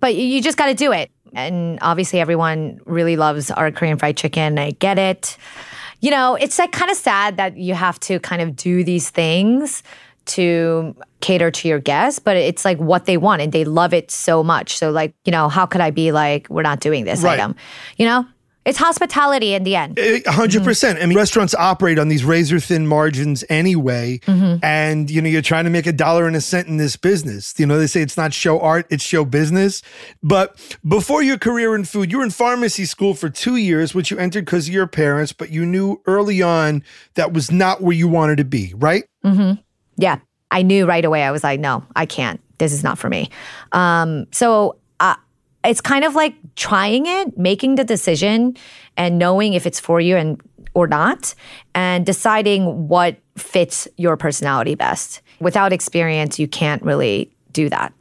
But 0.00 0.14
you 0.16 0.42
just 0.42 0.58
got 0.58 0.66
to 0.66 0.74
do 0.74 0.92
it. 0.92 1.10
And 1.32 1.78
obviously 1.80 2.20
everyone 2.20 2.80
really 2.84 3.16
loves 3.16 3.50
our 3.50 3.70
Korean 3.72 3.96
fried 3.96 4.16
chicken. 4.16 4.58
I 4.58 4.72
get 4.72 4.98
it. 4.98 5.36
You 6.00 6.10
know, 6.10 6.34
it's 6.34 6.58
like 6.58 6.72
kind 6.72 6.90
of 6.90 6.96
sad 6.96 7.38
that 7.38 7.56
you 7.56 7.72
have 7.72 7.98
to 8.00 8.20
kind 8.20 8.42
of 8.42 8.54
do 8.54 8.84
these 8.84 9.08
things 9.08 9.82
to 10.26 10.96
cater 11.20 11.50
to 11.50 11.68
your 11.68 11.78
guests, 11.78 12.18
but 12.18 12.36
it's 12.36 12.64
like 12.64 12.78
what 12.78 13.06
they 13.06 13.16
want 13.16 13.42
and 13.42 13.52
they 13.52 13.64
love 13.64 13.94
it 13.94 14.10
so 14.10 14.42
much. 14.42 14.76
So, 14.76 14.90
like, 14.90 15.14
you 15.24 15.32
know, 15.32 15.48
how 15.48 15.66
could 15.66 15.80
I 15.80 15.90
be 15.90 16.12
like, 16.12 16.48
we're 16.48 16.62
not 16.62 16.80
doing 16.80 17.04
this 17.04 17.22
right. 17.22 17.38
item? 17.38 17.54
You 17.96 18.06
know? 18.06 18.26
It's 18.64 18.78
hospitality 18.78 19.52
in 19.52 19.62
the 19.62 19.76
end. 19.76 19.96
100%. 19.96 20.24
Mm-hmm. 20.24 21.02
I 21.02 21.06
mean, 21.06 21.16
restaurants 21.16 21.54
operate 21.54 21.98
on 21.98 22.08
these 22.08 22.24
razor 22.24 22.58
thin 22.58 22.86
margins 22.86 23.44
anyway. 23.50 24.20
Mm-hmm. 24.20 24.64
And, 24.64 25.10
you 25.10 25.20
know, 25.20 25.28
you're 25.28 25.42
trying 25.42 25.64
to 25.64 25.70
make 25.70 25.86
a 25.86 25.92
dollar 25.92 26.26
and 26.26 26.34
a 26.34 26.40
cent 26.40 26.66
in 26.66 26.78
this 26.78 26.96
business. 26.96 27.52
You 27.58 27.66
know, 27.66 27.78
they 27.78 27.86
say 27.86 28.00
it's 28.00 28.16
not 28.16 28.32
show 28.32 28.58
art, 28.60 28.86
it's 28.88 29.04
show 29.04 29.26
business. 29.26 29.82
But 30.22 30.58
before 30.86 31.22
your 31.22 31.36
career 31.36 31.74
in 31.74 31.84
food, 31.84 32.10
you 32.10 32.18
were 32.18 32.24
in 32.24 32.30
pharmacy 32.30 32.86
school 32.86 33.12
for 33.12 33.28
two 33.28 33.56
years, 33.56 33.94
which 33.94 34.10
you 34.10 34.16
entered 34.16 34.46
because 34.46 34.66
of 34.66 34.72
your 34.72 34.86
parents, 34.86 35.34
but 35.34 35.50
you 35.50 35.66
knew 35.66 36.00
early 36.06 36.40
on 36.40 36.82
that 37.16 37.34
was 37.34 37.50
not 37.50 37.82
where 37.82 37.94
you 37.94 38.08
wanted 38.08 38.38
to 38.38 38.44
be, 38.46 38.72
right? 38.76 39.04
Mm-hmm. 39.22 39.60
Yeah. 39.96 40.18
I 40.50 40.62
knew 40.62 40.86
right 40.86 41.04
away. 41.04 41.24
I 41.24 41.30
was 41.30 41.42
like, 41.42 41.58
no, 41.58 41.84
I 41.96 42.06
can't. 42.06 42.40
This 42.58 42.72
is 42.72 42.84
not 42.84 42.98
for 42.98 43.08
me. 43.08 43.30
Um, 43.72 44.26
so 44.30 44.76
uh, 45.00 45.16
it's 45.64 45.80
kind 45.80 46.04
of 46.04 46.14
like 46.14 46.34
trying 46.54 47.06
it, 47.06 47.36
making 47.36 47.74
the 47.74 47.84
decision, 47.84 48.56
and 48.96 49.18
knowing 49.18 49.54
if 49.54 49.66
it's 49.66 49.80
for 49.80 50.00
you 50.00 50.16
and 50.16 50.40
or 50.74 50.86
not, 50.86 51.34
and 51.74 52.06
deciding 52.06 52.88
what 52.88 53.16
fits 53.36 53.88
your 53.96 54.16
personality 54.16 54.74
best. 54.74 55.22
Without 55.40 55.72
experience, 55.72 56.38
you 56.38 56.46
can't 56.46 56.82
really 56.82 57.32
do 57.52 57.68
that. 57.68 57.92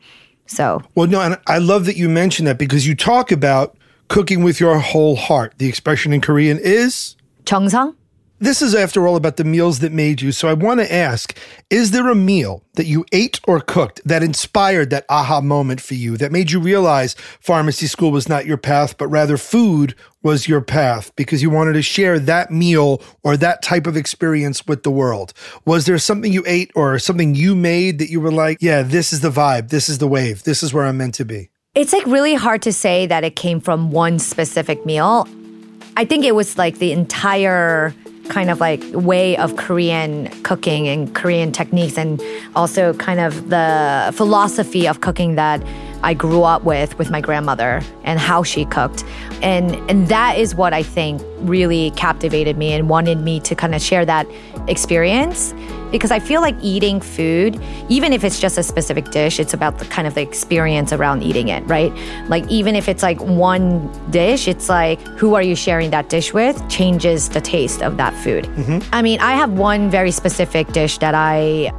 So 0.45 0.81
well, 0.95 1.07
no, 1.07 1.21
and 1.21 1.37
I 1.47 1.57
love 1.57 1.85
that 1.85 1.97
you 1.97 2.09
mentioned 2.09 2.47
that 2.47 2.59
because 2.59 2.85
you 2.85 2.95
talk 2.95 3.31
about 3.31 3.77
cooking 4.09 4.43
with 4.43 4.59
your 4.59 4.77
whole 4.79 5.15
heart. 5.15 5.55
The 5.57 5.67
expression 5.67 6.13
in 6.13 6.21
Korean 6.21 6.59
is 6.59 7.15
정성. 7.45 7.95
This 8.43 8.61
is, 8.61 8.75
after 8.75 9.07
all, 9.07 9.15
about 9.15 9.37
the 9.37 9.45
meals 9.45 9.79
that 9.79 9.93
made 9.93 10.21
you. 10.21 10.33
So 10.33 10.49
I 10.49 10.53
want 10.53 10.81
to 10.81 10.93
ask 10.93 11.33
Is 11.69 11.91
there 11.91 12.09
a 12.09 12.13
meal 12.13 12.61
that 12.73 12.87
you 12.87 13.05
ate 13.13 13.39
or 13.47 13.61
cooked 13.61 14.01
that 14.03 14.21
inspired 14.21 14.89
that 14.89 15.05
aha 15.07 15.39
moment 15.39 15.79
for 15.79 15.93
you, 15.93 16.17
that 16.17 16.33
made 16.33 16.51
you 16.51 16.59
realize 16.59 17.13
pharmacy 17.39 17.87
school 17.87 18.11
was 18.11 18.27
not 18.27 18.45
your 18.45 18.57
path, 18.57 18.97
but 18.97 19.07
rather 19.07 19.37
food 19.37 19.95
was 20.23 20.45
your 20.45 20.59
path 20.59 21.15
because 21.15 21.41
you 21.41 21.49
wanted 21.49 21.71
to 21.71 21.81
share 21.81 22.19
that 22.19 22.51
meal 22.51 23.01
or 23.23 23.37
that 23.37 23.61
type 23.61 23.87
of 23.87 23.95
experience 23.95 24.67
with 24.67 24.83
the 24.83 24.91
world? 24.91 25.31
Was 25.63 25.85
there 25.85 25.97
something 25.97 26.33
you 26.33 26.43
ate 26.45 26.69
or 26.75 26.99
something 26.99 27.35
you 27.35 27.55
made 27.55 27.97
that 27.99 28.09
you 28.09 28.19
were 28.19 28.29
like, 28.29 28.57
yeah, 28.59 28.81
this 28.81 29.13
is 29.13 29.21
the 29.21 29.31
vibe, 29.31 29.69
this 29.69 29.87
is 29.87 29.99
the 29.99 30.07
wave, 30.09 30.43
this 30.43 30.61
is 30.61 30.73
where 30.73 30.83
I'm 30.83 30.97
meant 30.97 31.15
to 31.15 31.23
be? 31.23 31.49
It's 31.75 31.93
like 31.93 32.05
really 32.05 32.33
hard 32.33 32.61
to 32.63 32.73
say 32.73 33.05
that 33.05 33.23
it 33.23 33.37
came 33.37 33.61
from 33.61 33.89
one 33.89 34.19
specific 34.19 34.85
meal. 34.85 35.29
I 35.95 36.03
think 36.03 36.25
it 36.25 36.35
was 36.35 36.57
like 36.57 36.79
the 36.79 36.91
entire 36.91 37.93
kind 38.33 38.49
of 38.49 38.59
like 38.59 38.81
way 38.93 39.37
of 39.37 39.55
Korean 39.55 40.27
cooking 40.41 40.87
and 40.87 41.13
Korean 41.13 41.51
techniques, 41.51 41.97
and 41.97 42.21
also 42.55 42.93
kind 43.07 43.19
of 43.19 43.31
the 43.49 44.11
philosophy 44.15 44.87
of 44.87 45.01
cooking 45.01 45.35
that 45.35 45.61
I 46.03 46.13
grew 46.13 46.43
up 46.43 46.63
with 46.63 46.97
with 46.99 47.09
my 47.09 47.21
grandmother 47.21 47.81
and 48.03 48.19
how 48.19 48.43
she 48.43 48.65
cooked. 48.65 49.03
And 49.41 49.75
and 49.89 50.07
that 50.09 50.37
is 50.37 50.53
what 50.53 50.73
I 50.73 50.83
think 50.83 51.21
really 51.39 51.91
captivated 51.91 52.57
me 52.57 52.73
and 52.73 52.89
wanted 52.89 53.19
me 53.19 53.39
to 53.41 53.55
kind 53.55 53.73
of 53.73 53.81
share 53.81 54.05
that 54.05 54.27
experience 54.67 55.53
because 55.93 56.09
I 56.09 56.19
feel 56.19 56.41
like 56.41 56.55
eating 56.59 56.99
food, 56.99 57.61
even 57.87 58.13
if 58.13 58.23
it's 58.23 58.39
just 58.39 58.57
a 58.57 58.63
specific 58.63 59.11
dish, 59.11 59.39
it's 59.39 59.53
about 59.53 59.77
the 59.77 59.85
kind 59.85 60.07
of 60.07 60.15
the 60.15 60.21
experience 60.21 60.91
around 60.91 61.21
eating 61.21 61.49
it, 61.49 61.63
right? 61.65 61.93
Like 62.27 62.47
even 62.47 62.75
if 62.75 62.89
it's 62.89 63.03
like 63.03 63.21
one 63.21 63.91
dish, 64.09 64.47
it's 64.47 64.69
like 64.69 64.99
who 65.19 65.35
are 65.35 65.43
you 65.43 65.55
sharing 65.55 65.91
that 65.91 66.09
dish 66.09 66.33
with 66.33 66.57
changes 66.67 67.29
the 67.29 67.41
taste 67.41 67.83
of 67.83 67.97
that 67.97 68.15
food. 68.23 68.45
Mm-hmm. 68.45 68.89
I 68.91 69.03
mean, 69.03 69.19
I 69.19 69.33
have 69.33 69.51
one 69.53 69.91
very 69.91 70.09
specific 70.09 70.67
dish 70.69 70.97
that 70.97 71.13
I 71.13 71.71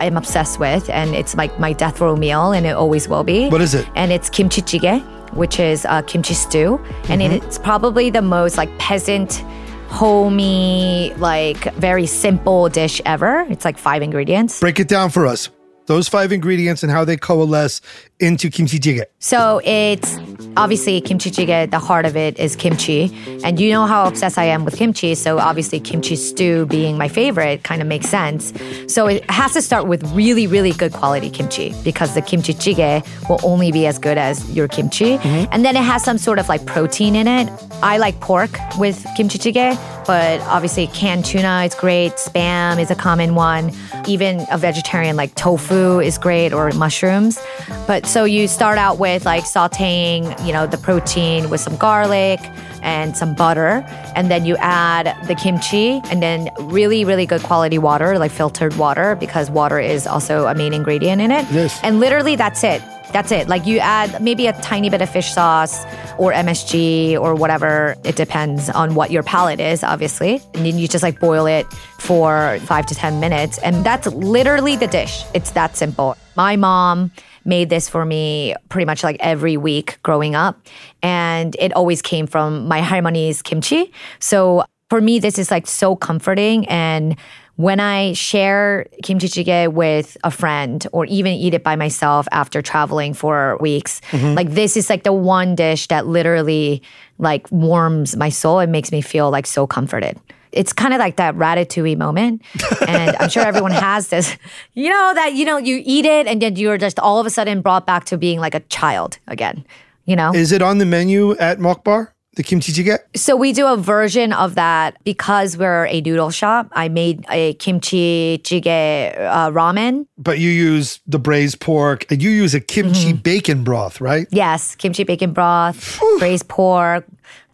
I'm 0.00 0.16
obsessed 0.16 0.58
with, 0.58 0.88
and 0.90 1.14
it's 1.14 1.36
like 1.36 1.58
my 1.58 1.72
death 1.72 2.00
row 2.00 2.16
meal, 2.16 2.52
and 2.52 2.66
it 2.66 2.76
always 2.76 3.08
will 3.08 3.24
be. 3.24 3.48
What 3.48 3.60
is 3.60 3.74
it? 3.74 3.88
And 3.94 4.12
it's 4.12 4.28
kimchi 4.28 4.62
jjigae, 4.62 5.00
which 5.34 5.58
is 5.60 5.84
uh, 5.86 6.02
kimchi 6.02 6.34
stew, 6.34 6.80
and 7.08 7.20
mm-hmm. 7.20 7.34
it's 7.34 7.58
probably 7.58 8.10
the 8.10 8.22
most 8.22 8.56
like 8.56 8.76
peasant 8.78 9.44
homey, 9.88 11.14
like 11.16 11.72
very 11.74 12.06
simple 12.06 12.68
dish 12.68 13.00
ever. 13.04 13.46
It's 13.48 13.64
like 13.64 13.78
five 13.78 14.02
ingredients. 14.02 14.60
Break 14.60 14.80
it 14.80 14.88
down 14.88 15.10
for 15.10 15.26
us. 15.26 15.48
Those 15.86 16.08
five 16.08 16.32
ingredients 16.32 16.82
and 16.82 16.90
how 16.90 17.04
they 17.04 17.16
coalesce 17.16 17.80
into 18.18 18.50
kimchi 18.50 18.78
jjigae. 18.78 19.04
So 19.20 19.60
it's 19.62 20.16
obviously 20.56 21.00
kimchi 21.00 21.30
jjigae. 21.30 21.70
The 21.70 21.78
heart 21.78 22.06
of 22.06 22.16
it 22.16 22.38
is 22.38 22.56
kimchi, 22.56 23.14
and 23.44 23.60
you 23.60 23.70
know 23.70 23.86
how 23.86 24.06
obsessed 24.06 24.38
I 24.38 24.44
am 24.44 24.64
with 24.64 24.76
kimchi. 24.76 25.14
So 25.14 25.38
obviously 25.38 25.78
kimchi 25.78 26.16
stew 26.16 26.66
being 26.66 26.98
my 26.98 27.08
favorite 27.08 27.62
kind 27.62 27.82
of 27.82 27.86
makes 27.86 28.08
sense. 28.08 28.52
So 28.88 29.06
it 29.06 29.30
has 29.30 29.52
to 29.52 29.62
start 29.62 29.86
with 29.86 30.02
really, 30.12 30.46
really 30.46 30.72
good 30.72 30.92
quality 30.92 31.30
kimchi 31.30 31.72
because 31.84 32.14
the 32.14 32.22
kimchi 32.22 32.54
jjigae 32.54 33.06
will 33.28 33.40
only 33.44 33.70
be 33.70 33.86
as 33.86 33.98
good 33.98 34.18
as 34.18 34.50
your 34.56 34.66
kimchi, 34.66 35.18
mm-hmm. 35.18 35.52
and 35.52 35.64
then 35.64 35.76
it 35.76 35.84
has 35.84 36.02
some 36.02 36.18
sort 36.18 36.40
of 36.40 36.48
like 36.48 36.66
protein 36.66 37.14
in 37.14 37.28
it. 37.28 37.48
I 37.82 37.98
like 37.98 38.18
pork 38.20 38.58
with 38.78 39.06
kimchi 39.16 39.38
jjigae, 39.38 39.76
but 40.06 40.40
obviously 40.42 40.88
canned 40.88 41.26
tuna 41.26 41.64
is 41.64 41.74
great. 41.74 42.12
Spam 42.14 42.80
is 42.80 42.90
a 42.90 42.96
common 42.96 43.36
one. 43.36 43.72
Even 44.08 44.46
a 44.50 44.56
vegetarian 44.56 45.16
like 45.16 45.34
tofu 45.34 45.75
is 45.76 46.18
great 46.18 46.52
or 46.52 46.70
mushrooms, 46.72 47.38
but 47.86 48.06
so 48.06 48.24
you 48.24 48.48
start 48.48 48.78
out 48.78 48.98
with 48.98 49.24
like 49.24 49.44
sauteing, 49.44 50.22
you 50.46 50.52
know, 50.52 50.66
the 50.66 50.78
protein 50.78 51.50
with 51.50 51.60
some 51.60 51.76
garlic 51.76 52.40
and 52.82 53.16
some 53.16 53.34
butter. 53.34 53.84
And 54.14 54.30
then 54.30 54.46
you 54.46 54.56
add 54.58 55.16
the 55.26 55.34
kimchi 55.34 56.00
and 56.10 56.22
then 56.22 56.48
really, 56.60 57.04
really 57.04 57.26
good 57.26 57.42
quality 57.42 57.78
water, 57.78 58.18
like 58.18 58.30
filtered 58.30 58.76
water, 58.76 59.16
because 59.16 59.50
water 59.50 59.78
is 59.80 60.06
also 60.06 60.46
a 60.46 60.54
main 60.54 60.72
ingredient 60.72 61.20
in 61.20 61.30
it. 61.30 61.44
Yes. 61.50 61.78
And 61.82 62.00
literally 62.00 62.36
that's 62.36 62.62
it. 62.62 62.82
That's 63.12 63.32
it. 63.32 63.48
Like 63.48 63.66
you 63.66 63.78
add 63.78 64.22
maybe 64.22 64.46
a 64.46 64.52
tiny 64.60 64.90
bit 64.90 65.00
of 65.00 65.08
fish 65.08 65.32
sauce 65.32 65.84
or 66.18 66.32
MSG 66.32 67.18
or 67.18 67.34
whatever. 67.34 67.96
It 68.04 68.16
depends 68.16 68.68
on 68.68 68.94
what 68.94 69.10
your 69.10 69.22
palate 69.22 69.60
is, 69.60 69.82
obviously. 69.82 70.40
And 70.54 70.66
then 70.66 70.78
you 70.78 70.88
just 70.88 71.02
like 71.02 71.20
boil 71.20 71.46
it 71.46 71.66
for 71.98 72.58
five 72.62 72.86
to 72.86 72.94
10 72.94 73.20
minutes. 73.20 73.58
And 73.58 73.84
that's 73.84 74.06
literally 74.08 74.76
the 74.76 74.86
dish. 74.86 75.24
It's 75.34 75.52
that 75.52 75.76
simple. 75.76 76.16
My 76.36 76.56
mom 76.56 77.10
made 77.44 77.70
this 77.70 77.88
for 77.88 78.04
me 78.04 78.54
pretty 78.68 78.84
much 78.84 79.04
like 79.04 79.16
every 79.20 79.56
week 79.56 79.98
growing 80.02 80.34
up. 80.34 80.60
And 81.02 81.56
it 81.58 81.72
always 81.74 82.02
came 82.02 82.26
from 82.26 82.66
my 82.66 82.80
halmoni's 82.80 83.40
kimchi. 83.40 83.92
So 84.18 84.64
for 84.90 85.00
me, 85.00 85.18
this 85.18 85.38
is 85.38 85.50
like 85.50 85.66
so 85.66 85.96
comforting. 85.96 86.68
And 86.68 87.16
when 87.56 87.80
I 87.80 88.12
share 88.12 88.86
kimchi 89.02 89.28
jjigae 89.28 89.72
with 89.72 90.16
a 90.22 90.30
friend 90.30 90.86
or 90.92 91.06
even 91.06 91.32
eat 91.32 91.54
it 91.54 91.64
by 91.64 91.76
myself 91.76 92.28
after 92.30 92.62
traveling 92.62 93.14
for 93.14 93.56
weeks, 93.60 94.00
mm-hmm. 94.10 94.34
like 94.34 94.50
this 94.50 94.76
is 94.76 94.88
like 94.88 95.02
the 95.02 95.12
one 95.12 95.54
dish 95.54 95.88
that 95.88 96.06
literally 96.06 96.82
like 97.18 97.50
warms 97.50 98.16
my 98.16 98.28
soul 98.28 98.58
and 98.58 98.70
makes 98.70 98.92
me 98.92 99.00
feel 99.00 99.30
like 99.30 99.46
so 99.46 99.66
comforted 99.66 100.20
it's 100.52 100.72
kind 100.72 100.94
of 100.94 100.98
like 100.98 101.16
that 101.16 101.34
ratatouille 101.36 101.96
moment. 101.98 102.42
And 102.88 103.16
I'm 103.18 103.28
sure 103.28 103.42
everyone 103.42 103.72
has 103.72 104.08
this, 104.08 104.36
you 104.74 104.88
know, 104.88 105.12
that, 105.14 105.34
you 105.34 105.44
know, 105.44 105.58
you 105.58 105.82
eat 105.84 106.06
it 106.06 106.26
and 106.26 106.40
then 106.40 106.56
you're 106.56 106.78
just 106.78 106.98
all 106.98 107.18
of 107.18 107.26
a 107.26 107.30
sudden 107.30 107.60
brought 107.60 107.86
back 107.86 108.04
to 108.06 108.16
being 108.16 108.40
like 108.40 108.54
a 108.54 108.60
child 108.60 109.18
again, 109.26 109.66
you 110.06 110.16
know? 110.16 110.32
Is 110.32 110.52
it 110.52 110.62
on 110.62 110.78
the 110.78 110.86
menu 110.86 111.36
at 111.36 111.58
Mokbar? 111.58 112.12
The 112.36 112.42
kimchi 112.42 112.70
jjigae? 112.70 112.98
So 113.16 113.34
we 113.34 113.54
do 113.54 113.66
a 113.66 113.78
version 113.78 114.34
of 114.34 114.56
that 114.56 115.02
because 115.04 115.56
we're 115.56 115.86
a 115.86 116.02
noodle 116.02 116.30
shop. 116.30 116.68
I 116.72 116.88
made 116.88 117.24
a 117.30 117.54
kimchi 117.54 118.38
jjigae 118.44 119.18
uh, 119.18 119.50
ramen. 119.50 120.06
But 120.18 120.38
you 120.38 120.50
use 120.50 121.00
the 121.06 121.18
braised 121.18 121.60
pork 121.60 122.04
and 122.10 122.22
you 122.22 122.28
use 122.28 122.54
a 122.54 122.60
kimchi 122.60 123.12
mm-hmm. 123.12 123.22
bacon 123.22 123.64
broth, 123.64 124.02
right? 124.02 124.26
Yes, 124.30 124.76
kimchi 124.76 125.02
bacon 125.04 125.32
broth, 125.32 125.98
braised 126.18 126.46
pork. 126.48 127.06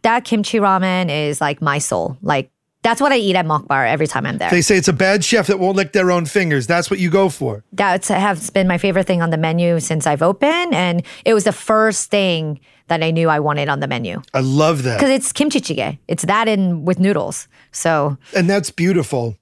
That 0.02 0.24
kimchi 0.24 0.58
ramen 0.58 1.08
is 1.08 1.40
like 1.40 1.62
my 1.62 1.78
soul. 1.78 2.18
Like 2.20 2.50
that's 2.82 3.00
what 3.00 3.12
I 3.12 3.16
eat 3.16 3.36
at 3.36 3.46
Mokbar 3.46 3.88
every 3.88 4.08
time 4.08 4.26
I'm 4.26 4.38
there. 4.38 4.50
They 4.50 4.62
say 4.62 4.76
it's 4.76 4.88
a 4.88 4.92
bad 4.92 5.24
chef 5.24 5.46
that 5.46 5.60
won't 5.60 5.76
lick 5.76 5.92
their 5.92 6.10
own 6.10 6.26
fingers. 6.26 6.66
That's 6.66 6.90
what 6.90 6.98
you 6.98 7.10
go 7.10 7.28
for. 7.28 7.62
That 7.72 8.04
has 8.06 8.50
been 8.50 8.66
my 8.66 8.78
favorite 8.78 9.06
thing 9.06 9.22
on 9.22 9.30
the 9.30 9.36
menu 9.36 9.78
since 9.78 10.06
I've 10.08 10.22
opened. 10.22 10.74
And 10.74 11.04
it 11.24 11.34
was 11.34 11.44
the 11.44 11.52
first 11.52 12.10
thing 12.10 12.58
that 12.92 13.02
I 13.02 13.10
knew 13.10 13.30
I 13.30 13.40
wanted 13.40 13.70
on 13.70 13.80
the 13.80 13.88
menu. 13.88 14.20
I 14.34 14.40
love 14.40 14.82
that. 14.82 14.98
Because 14.98 15.10
it's 15.10 15.32
kimchi 15.32 15.60
jjigae. 15.60 15.98
It's 16.08 16.24
that 16.24 16.46
in 16.46 16.84
with 16.84 16.98
noodles. 17.00 17.48
So 17.72 18.18
And 18.36 18.50
that's 18.50 18.70
beautiful. 18.70 19.36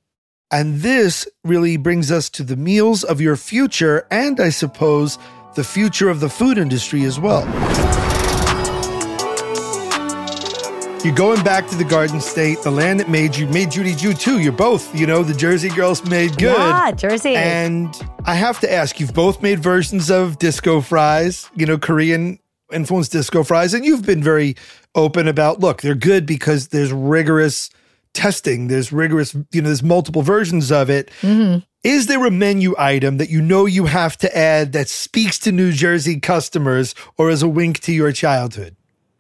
And 0.53 0.81
this 0.81 1.29
really 1.45 1.77
brings 1.77 2.13
us 2.13 2.29
to 2.31 2.45
the 2.45 2.57
meals 2.57 3.03
of 3.03 3.21
your 3.21 3.37
future 3.37 4.07
and 4.11 4.41
I 4.41 4.51
suppose 4.51 5.19
the 5.55 5.65
future 5.65 6.09
of 6.09 6.21
the 6.21 6.29
food 6.29 6.59
industry 6.59 7.05
as 7.05 7.19
well. 7.19 7.45
You're 11.05 11.15
going 11.15 11.43
back 11.43 11.67
to 11.69 11.77
the 11.77 11.85
Garden 11.85 12.21
State, 12.21 12.63
the 12.63 12.71
land 12.71 13.01
that 13.01 13.09
made 13.09 13.35
you, 13.35 13.47
made 13.47 13.71
Judy 13.71 13.95
Joo 13.95 14.13
too. 14.13 14.39
You're 14.39 14.53
both, 14.53 14.95
you 14.95 15.07
know, 15.07 15.23
the 15.23 15.33
Jersey 15.35 15.71
girls 15.71 16.05
made 16.05 16.37
good. 16.37 16.57
Yeah, 16.57 16.93
Jersey. 16.93 17.35
And 17.35 17.89
I 18.27 18.35
have 18.35 18.61
to 18.61 18.71
ask, 18.71 19.01
you've 19.01 19.15
both 19.15 19.43
made 19.43 19.61
versions 19.61 20.11
of 20.11 20.39
disco 20.39 20.83
fries, 20.83 21.51
you 21.57 21.65
know, 21.65 21.79
Korean 21.79 22.39
influenced 22.72 23.12
disco 23.12 23.42
fries, 23.42 23.74
and 23.74 23.85
you've 23.85 24.04
been 24.04 24.22
very 24.22 24.56
open 24.94 25.28
about, 25.28 25.61
look, 25.61 25.83
they're 25.83 25.94
good 25.94 26.26
because 26.26 26.68
there's 26.68 26.92
rigorous 26.92 27.70
testing, 28.12 28.68
there's 28.68 28.92
rigorous, 28.92 29.35
you 29.52 29.62
know, 29.62 29.68
there's 29.68 29.83
multiple 29.83 30.22
versions 30.22 30.72
of 30.72 30.90
it. 30.90 31.11
Mm-hmm. 31.22 31.61
Is 31.83 32.06
there 32.06 32.26
a 32.26 32.30
menu 32.30 32.74
item 32.76 33.16
that 33.16 33.30
you 33.30 33.40
know 33.40 33.66
you 33.66 33.87
have 33.87 34.16
to 34.18 34.37
add 34.37 34.72
that 34.72 34.88
speaks 34.88 35.38
to 35.40 35.52
New 35.52 35.72
Jersey 35.72 36.20
customers 36.20 36.94
or 37.16 37.30
as 37.30 37.42
a 37.42 37.48
wink 37.48 37.80
to 37.80 37.92
your 37.92 38.12
childhood? 38.12 38.76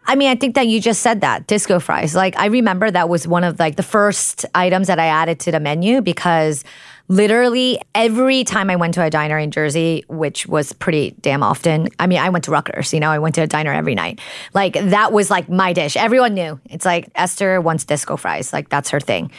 I 0.06 0.16
mean, 0.16 0.28
I 0.28 0.34
think 0.34 0.54
that 0.54 0.66
you 0.66 0.80
just 0.80 1.02
said 1.02 1.20
that 1.20 1.46
disco 1.46 1.78
fries. 1.78 2.14
Like, 2.14 2.36
I 2.36 2.46
remember 2.46 2.90
that 2.90 3.08
was 3.08 3.28
one 3.28 3.44
of 3.44 3.58
like 3.58 3.76
the 3.76 3.82
first 3.82 4.46
items 4.54 4.86
that 4.88 4.98
I 4.98 5.06
added 5.06 5.38
to 5.40 5.52
the 5.52 5.60
menu 5.60 6.00
because 6.00 6.64
literally 7.08 7.78
every 7.94 8.44
time 8.44 8.70
I 8.70 8.76
went 8.76 8.94
to 8.94 9.02
a 9.02 9.10
diner 9.10 9.38
in 9.38 9.50
Jersey, 9.50 10.04
which 10.08 10.46
was 10.46 10.72
pretty 10.72 11.14
damn 11.20 11.42
often. 11.42 11.88
I 11.98 12.06
mean, 12.06 12.18
I 12.18 12.28
went 12.30 12.44
to 12.44 12.50
Rutgers, 12.50 12.94
you 12.94 13.00
know, 13.00 13.10
I 13.10 13.18
went 13.18 13.34
to 13.34 13.42
a 13.42 13.46
diner 13.46 13.72
every 13.72 13.94
night. 13.94 14.20
Like, 14.54 14.74
that 14.74 15.12
was 15.12 15.30
like 15.30 15.48
my 15.48 15.72
dish. 15.72 15.96
Everyone 15.96 16.34
knew. 16.34 16.58
It's 16.70 16.84
like 16.84 17.10
Esther 17.14 17.60
wants 17.60 17.84
disco 17.84 18.16
fries. 18.16 18.52
Like, 18.52 18.68
that's 18.68 18.90
her 18.90 19.00
thing. 19.00 19.30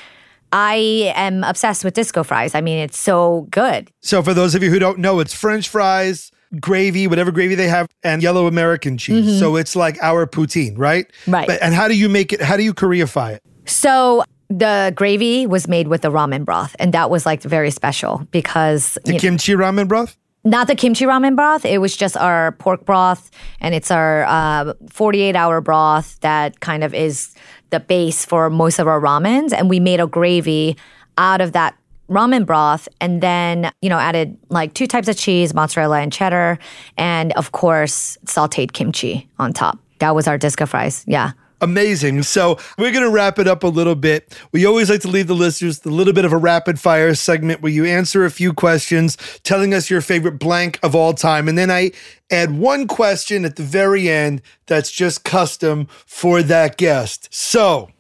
I 0.54 1.13
am 1.15 1.43
obsessed 1.45 1.86
with 1.86 1.93
disco 1.93 2.24
fries. 2.24 2.56
I 2.56 2.62
mean, 2.62 2.78
it's 2.80 3.00
so 3.00 3.47
good. 3.52 3.89
So, 4.02 4.21
for 4.21 4.34
those 4.34 4.54
of 4.54 4.62
you 4.62 4.69
who 4.69 4.80
don't 4.80 5.00
know, 5.00 5.21
it's 5.21 5.34
French 5.34 5.69
fries 5.69 6.32
gravy, 6.60 7.08
whatever 7.08 7.32
gravy 7.32 7.56
they 7.56 7.68
have, 7.68 7.88
and 8.04 8.22
yellow 8.22 8.48
American 8.48 8.98
cheese. 8.98 9.26
Mm-hmm. 9.26 9.40
So 9.40 9.56
it's 9.56 9.76
like 9.76 9.98
our 10.02 10.26
poutine, 10.28 10.78
right? 10.78 11.10
Right. 11.28 11.48
But, 11.48 11.62
and 11.62 11.74
how 11.74 11.88
do 11.88 11.98
you 11.98 12.10
make 12.10 12.34
it? 12.34 12.42
How 12.42 12.58
do 12.58 12.64
you 12.64 12.74
Koreafy 12.74 13.36
it? 13.36 13.44
So 13.66 14.24
the 14.50 14.92
gravy 14.96 15.48
was 15.48 15.68
made 15.68 15.88
with 15.88 16.02
the 16.02 16.12
ramen 16.12 16.46
broth, 16.46 16.76
and 16.80 16.94
that 16.94 17.10
was 17.10 17.26
like 17.26 17.42
very 17.42 17.72
special 17.72 18.28
because 18.32 18.98
the 19.06 19.18
kimchi 19.18 19.56
know, 19.56 19.64
ramen 19.64 19.88
broth. 19.88 20.18
Not 20.44 20.68
the 20.68 20.76
kimchi 20.76 21.06
ramen 21.06 21.36
broth. 21.36 21.66
It 21.66 21.80
was 21.80 21.96
just 21.96 22.18
our 22.18 22.54
pork 22.54 22.86
broth, 22.86 23.30
and 23.60 23.76
it's 23.76 23.92
our 23.92 24.24
uh, 24.24 24.74
48 24.90 25.36
hour 25.36 25.62
broth 25.62 26.20
that 26.22 26.60
kind 26.60 26.84
of 26.84 26.94
is 26.94 27.34
the 27.70 27.80
base 27.80 28.26
for 28.26 28.50
most 28.50 28.80
of 28.80 28.88
our 28.88 29.00
ramens, 29.00 29.54
and 29.54 29.70
we 29.70 29.80
made 29.80 30.00
a 30.00 30.08
gravy 30.08 30.78
out 31.18 31.42
of 31.42 31.54
that 31.54 31.76
ramen 32.12 32.45
broth 32.45 32.88
and 33.00 33.21
then 33.21 33.71
you 33.82 33.89
know 33.89 33.97
added 33.97 34.38
like 34.50 34.74
two 34.74 34.86
types 34.86 35.08
of 35.08 35.17
cheese 35.17 35.54
mozzarella 35.54 36.00
and 36.00 36.12
cheddar 36.12 36.60
and 36.97 37.32
of 37.34 37.54
course 37.54 38.17
sauteed 38.26 38.74
kimchi 38.74 39.28
on 39.39 39.54
top 39.54 39.80
that 40.00 40.13
was 40.13 40.28
our 40.28 40.38
disco 40.38 40.65
fries 40.65 41.06
yeah 41.08 41.32
Amazing. 41.62 42.24
So 42.24 42.58
we're 42.80 42.91
going 42.91 43.04
to 43.04 43.12
wrap 43.12 43.38
it 43.38 43.47
up 43.47 43.63
a 43.63 43.67
little 43.67 43.93
bit. 43.93 44.36
We 44.52 44.65
always 44.65 44.89
like 44.89 45.02
to 45.02 45.08
leave 45.08 45.28
the 45.28 45.36
listeners 45.36 45.86
a 45.86 45.89
little 45.89 46.12
bit 46.12 46.26
of 46.26 46.34
a 46.34 46.38
rapid 46.38 46.80
fire 46.80 47.13
segment 47.13 47.62
where 47.62 47.71
you 47.71 47.86
answer 47.86 48.26
a 48.26 48.32
few 48.32 48.52
questions, 48.52 49.15
telling 49.43 49.71
us 49.71 49.88
your 49.88 50.02
favorite 50.02 50.39
blank 50.39 50.80
of 50.82 50.95
all 50.95 51.13
time. 51.13 51.47
And 51.47 51.60
then 51.60 51.69
I 51.69 51.91
add 52.32 52.58
one 52.58 52.88
question 52.88 53.45
at 53.45 53.58
the 53.58 53.63
very 53.63 54.10
end 54.10 54.41
that's 54.65 54.89
just 54.89 55.24
custom 55.24 55.88
for 56.08 56.41
that 56.41 56.78
guest. 56.78 57.30
So. 57.32 57.91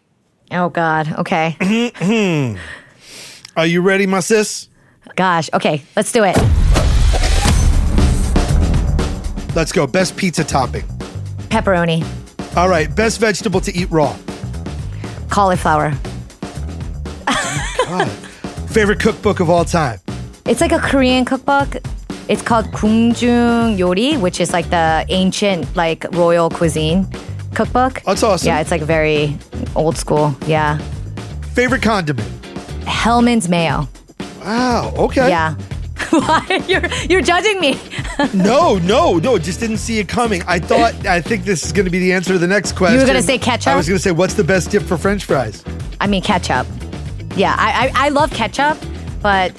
Oh, 0.49 0.69
God. 0.69 1.13
Okay. 1.19 2.57
Are 3.57 3.65
you 3.65 3.81
ready, 3.81 4.07
my 4.07 4.21
sis? 4.21 4.69
Gosh. 5.15 5.49
Okay. 5.53 5.83
Let's 5.95 6.11
do 6.11 6.23
it. 6.23 6.37
Let's 9.55 9.73
go. 9.73 9.85
Best 9.87 10.15
pizza 10.15 10.43
topping. 10.43 10.83
Pepperoni. 11.49 12.05
All 12.55 12.69
right, 12.69 12.93
best 12.95 13.19
vegetable 13.19 13.59
to 13.61 13.75
eat 13.75 13.89
raw. 13.91 14.15
Cauliflower. 15.29 15.93
God. 17.85 18.07
Favorite 18.69 18.99
cookbook 18.99 19.41
of 19.41 19.49
all 19.49 19.65
time. 19.65 19.99
It's 20.45 20.61
like 20.61 20.71
a 20.71 20.79
Korean 20.79 21.25
cookbook. 21.25 21.75
It's 22.29 22.41
called 22.41 22.67
Gungjung 22.67 23.77
Yori, 23.77 24.15
which 24.15 24.39
is 24.39 24.53
like 24.53 24.69
the 24.69 25.05
ancient 25.09 25.75
like 25.75 26.05
royal 26.13 26.49
cuisine 26.49 27.05
cookbook. 27.53 28.01
That's 28.03 28.23
awesome. 28.23 28.47
Yeah, 28.47 28.61
it's 28.61 28.71
like 28.71 28.81
very 28.81 29.37
old 29.75 29.97
school. 29.97 30.33
Yeah. 30.47 30.77
Favorite 31.53 31.81
condiment. 31.81 32.29
Hellmann's 32.91 33.49
mayo. 33.49 33.87
Wow. 34.41 34.93
Okay. 34.97 35.29
Yeah. 35.29 35.55
Why? 36.11 36.63
You're 36.67 36.85
you're 37.09 37.21
judging 37.21 37.59
me. 37.61 37.79
no, 38.33 38.77
no, 38.79 39.17
no. 39.17 39.37
Just 39.37 39.59
didn't 39.59 39.77
see 39.77 39.99
it 39.99 40.07
coming. 40.09 40.43
I 40.45 40.59
thought. 40.59 41.05
I 41.05 41.21
think 41.21 41.45
this 41.45 41.65
is 41.65 41.71
going 41.71 41.85
to 41.85 41.91
be 41.91 41.99
the 41.99 42.11
answer 42.11 42.33
to 42.33 42.39
the 42.39 42.47
next 42.47 42.73
question. 42.73 42.99
You 42.99 43.01
were 43.01 43.07
gonna 43.07 43.21
say 43.21 43.37
ketchup? 43.37 43.73
I 43.73 43.75
was 43.75 43.87
going 43.87 43.97
to 43.97 44.03
say, 44.03 44.11
what's 44.11 44.33
the 44.33 44.43
best 44.43 44.71
dip 44.71 44.83
for 44.83 44.97
French 44.97 45.25
fries? 45.25 45.63
I 45.99 46.07
mean 46.07 46.21
ketchup. 46.21 46.67
Yeah, 47.35 47.55
I 47.57 47.87
I, 47.87 48.05
I 48.07 48.09
love 48.09 48.31
ketchup, 48.31 48.77
but 49.21 49.51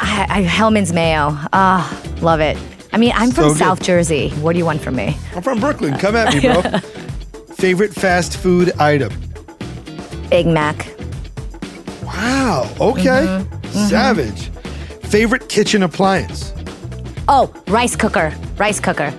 I, 0.00 0.26
I 0.28 0.42
Hellmann's 0.42 0.92
mayo. 0.92 1.28
Ah, 1.52 2.02
love 2.20 2.40
it. 2.40 2.56
I 2.92 2.96
mean, 2.96 3.12
I'm 3.14 3.30
from 3.30 3.48
good. 3.48 3.56
South 3.58 3.82
Jersey. 3.82 4.30
What 4.40 4.54
do 4.54 4.58
you 4.58 4.64
want 4.64 4.80
from 4.80 4.96
me? 4.96 5.16
I'm 5.36 5.42
from 5.42 5.60
Brooklyn. 5.60 5.96
Come 5.96 6.16
at 6.16 6.34
me, 6.34 6.40
bro. 6.40 6.62
Favorite 7.54 7.94
fast 7.94 8.36
food 8.36 8.72
item. 8.80 9.12
Big 10.28 10.46
Mac. 10.46 10.88
Wow. 12.20 12.70
Okay. 12.80 13.24
Mm-hmm. 13.26 13.54
Mm-hmm. 13.54 13.88
Savage. 13.88 14.50
Favorite 15.10 15.48
kitchen 15.48 15.82
appliance. 15.82 16.52
Oh, 17.28 17.52
rice 17.68 17.96
cooker. 17.96 18.34
Rice 18.56 18.78
cooker. 18.78 19.10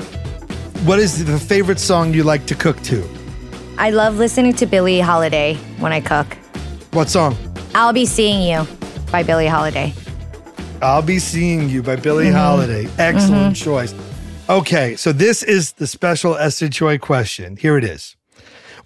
What 0.86 1.00
is 1.00 1.26
the 1.26 1.40
favorite 1.40 1.80
song 1.80 2.14
you 2.14 2.24
like 2.24 2.46
to 2.46 2.56
cook 2.56 2.80
to? 2.84 3.08
I 3.78 3.90
love 3.90 4.18
listening 4.18 4.54
to 4.54 4.66
Billie 4.66 5.00
Holiday 5.00 5.56
when 5.80 5.92
I 5.92 6.00
cook. 6.02 6.28
What 6.92 7.10
song? 7.10 7.36
I'll 7.74 7.94
be 7.94 8.06
seeing 8.06 8.42
you 8.42 8.68
by 9.12 9.24
Billie 9.24 9.48
Holiday. 9.48 9.94
I'll 10.82 11.02
Be 11.04 11.20
Seeing 11.20 11.70
You 11.70 11.84
by 11.84 11.96
Billie 11.96 12.26
Mm-hmm. 12.26 12.36
Holiday. 12.36 12.88
Excellent 12.98 13.56
mm-hmm. 13.56 13.64
choice. 13.64 13.94
Okay, 14.50 14.96
so 14.96 15.12
this 15.12 15.44
is 15.44 15.74
the 15.74 15.86
special 15.86 16.36
Esther 16.36 16.70
Choi 16.70 16.98
question. 16.98 17.56
Here 17.56 17.78
it 17.78 17.84
is. 17.84 18.16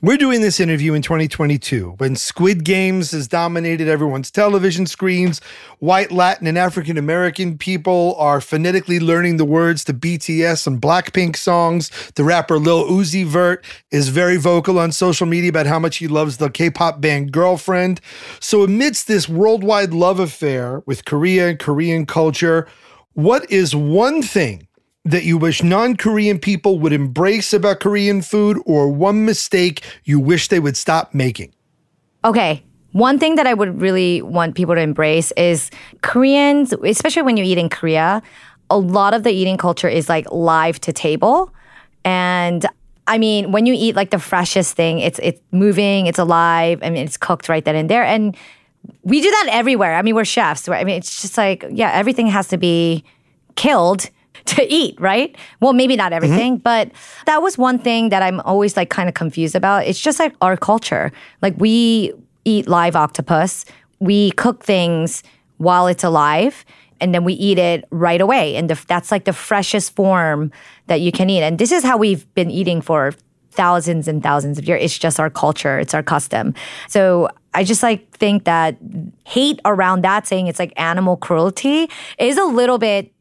We're 0.05 0.17
doing 0.17 0.41
this 0.41 0.59
interview 0.59 0.93
in 0.93 1.01
2022 1.01 1.95
when 1.97 2.15
Squid 2.15 2.63
Games 2.63 3.09
has 3.09 3.27
dominated 3.27 3.87
everyone's 3.87 4.29
television 4.29 4.85
screens. 4.85 5.41
White, 5.79 6.11
Latin, 6.11 6.45
and 6.45 6.59
African 6.59 6.99
American 6.99 7.57
people 7.57 8.13
are 8.19 8.39
phonetically 8.39 8.99
learning 8.99 9.37
the 9.37 9.45
words 9.45 9.83
to 9.85 9.95
BTS 9.95 10.67
and 10.67 10.79
Blackpink 10.79 11.35
songs. 11.35 11.89
The 12.13 12.23
rapper 12.23 12.59
Lil 12.59 12.85
Uzi 12.85 13.25
Vert 13.25 13.65
is 13.89 14.09
very 14.09 14.37
vocal 14.37 14.77
on 14.77 14.91
social 14.91 15.25
media 15.25 15.49
about 15.49 15.65
how 15.65 15.79
much 15.79 15.97
he 15.97 16.07
loves 16.07 16.37
the 16.37 16.51
K 16.51 16.69
pop 16.69 17.01
band 17.01 17.31
Girlfriend. 17.31 17.99
So, 18.39 18.61
amidst 18.61 19.07
this 19.07 19.27
worldwide 19.27 19.91
love 19.91 20.19
affair 20.19 20.83
with 20.85 21.05
Korea 21.05 21.47
and 21.47 21.57
Korean 21.57 22.05
culture, 22.05 22.67
what 23.13 23.49
is 23.49 23.75
one 23.75 24.21
thing 24.21 24.67
that 25.05 25.23
you 25.23 25.37
wish 25.37 25.63
non 25.63 25.95
Korean 25.95 26.39
people 26.39 26.79
would 26.79 26.91
embrace 26.91 27.53
about 27.53 27.79
Korean 27.79 28.21
food, 28.21 28.61
or 28.65 28.89
one 28.89 29.23
mistake 29.23 29.83
you 30.03 30.19
wish 30.19 30.49
they 30.49 30.59
would 30.59 30.75
stop 30.75 31.13
making? 31.13 31.53
Okay. 32.25 32.63
One 32.91 33.19
thing 33.19 33.35
that 33.35 33.45
I 33.45 33.53
would 33.53 33.81
really 33.81 34.21
want 34.21 34.55
people 34.55 34.73
to 34.73 34.81
embrace 34.81 35.31
is 35.33 35.69
Koreans, 36.01 36.73
especially 36.73 37.23
when 37.23 37.37
you 37.37 37.43
eat 37.43 37.57
in 37.57 37.69
Korea, 37.69 38.23
a 38.69 38.77
lot 38.77 39.13
of 39.13 39.23
the 39.23 39.31
eating 39.31 39.57
culture 39.57 39.89
is 39.89 40.09
like 40.09 40.25
live 40.31 40.79
to 40.81 40.93
table. 40.93 41.53
And 42.03 42.65
I 43.07 43.17
mean, 43.17 43.51
when 43.51 43.65
you 43.65 43.73
eat 43.77 43.95
like 43.95 44.09
the 44.09 44.19
freshest 44.19 44.75
thing, 44.75 44.99
it's 44.99 45.19
it's 45.21 45.41
moving, 45.51 46.07
it's 46.07 46.17
alive, 46.17 46.79
I 46.81 46.89
mean, 46.89 47.05
it's 47.05 47.17
cooked 47.17 47.49
right 47.49 47.63
then 47.63 47.75
and 47.75 47.89
there. 47.89 48.03
And 48.03 48.35
we 49.03 49.21
do 49.21 49.29
that 49.29 49.49
everywhere. 49.51 49.95
I 49.95 50.01
mean, 50.01 50.15
we're 50.15 50.25
chefs, 50.25 50.67
right? 50.67 50.79
I 50.79 50.83
mean, 50.83 50.95
it's 50.95 51.21
just 51.21 51.37
like, 51.37 51.65
yeah, 51.69 51.91
everything 51.91 52.27
has 52.27 52.47
to 52.47 52.57
be 52.57 53.03
killed 53.55 54.09
to 54.45 54.73
eat, 54.73 54.99
right? 54.99 55.35
Well, 55.59 55.73
maybe 55.73 55.95
not 55.95 56.11
mm-hmm. 56.11 56.23
everything, 56.23 56.57
but 56.57 56.91
that 57.25 57.41
was 57.41 57.57
one 57.57 57.79
thing 57.79 58.09
that 58.09 58.21
I'm 58.21 58.39
always 58.41 58.77
like 58.77 58.89
kind 58.89 59.09
of 59.09 59.15
confused 59.15 59.55
about. 59.55 59.85
It's 59.85 59.99
just 59.99 60.19
like 60.19 60.35
our 60.41 60.57
culture. 60.57 61.11
Like 61.41 61.55
we 61.57 62.13
eat 62.45 62.67
live 62.67 62.95
octopus, 62.95 63.65
we 63.99 64.31
cook 64.31 64.63
things 64.63 65.23
while 65.57 65.87
it's 65.87 66.03
alive. 66.03 66.65
And 67.01 67.13
then 67.13 67.25
we 67.25 67.33
eat 67.33 67.57
it 67.57 67.83
right 67.91 68.21
away. 68.21 68.55
And 68.55 68.69
the, 68.69 68.81
that's 68.87 69.11
like 69.11 69.25
the 69.25 69.33
freshest 69.33 69.95
form 69.95 70.51
that 70.87 71.01
you 71.01 71.11
can 71.11 71.29
eat. 71.29 71.43
And 71.43 71.59
this 71.59 71.73
is 71.73 71.83
how 71.83 71.97
we've 71.97 72.33
been 72.35 72.49
eating 72.49 72.79
for 72.79 73.13
thousands 73.51 74.07
and 74.07 74.23
thousands 74.23 74.57
of 74.57 74.65
years. 74.65 74.81
It's 74.81 74.97
just 74.97 75.19
our 75.19 75.29
culture, 75.29 75.77
it's 75.77 75.93
our 75.93 76.03
custom. 76.03 76.53
So 76.87 77.29
I 77.53 77.63
just 77.63 77.83
like 77.83 78.09
think 78.11 78.45
that 78.45 78.77
hate 79.25 79.59
around 79.65 80.03
that 80.03 80.25
saying 80.25 80.47
it's 80.47 80.59
like 80.59 80.73
animal 80.77 81.17
cruelty 81.17 81.89
is 82.17 82.37
a 82.37 82.45
little 82.45 82.77
bit 82.77 83.11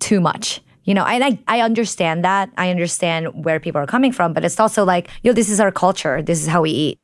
too 0.00 0.20
much. 0.20 0.60
You 0.88 0.94
know, 0.94 1.04
and 1.04 1.22
I, 1.22 1.38
I 1.46 1.60
understand 1.60 2.24
that. 2.24 2.48
I 2.56 2.70
understand 2.70 3.44
where 3.44 3.60
people 3.60 3.78
are 3.78 3.86
coming 3.86 4.10
from, 4.10 4.32
but 4.32 4.42
it's 4.42 4.58
also 4.58 4.86
like, 4.86 5.10
yo, 5.22 5.34
this 5.34 5.50
is 5.50 5.60
our 5.60 5.70
culture. 5.70 6.22
This 6.22 6.40
is 6.40 6.46
how 6.48 6.62
we 6.62 6.70
eat. 6.70 6.98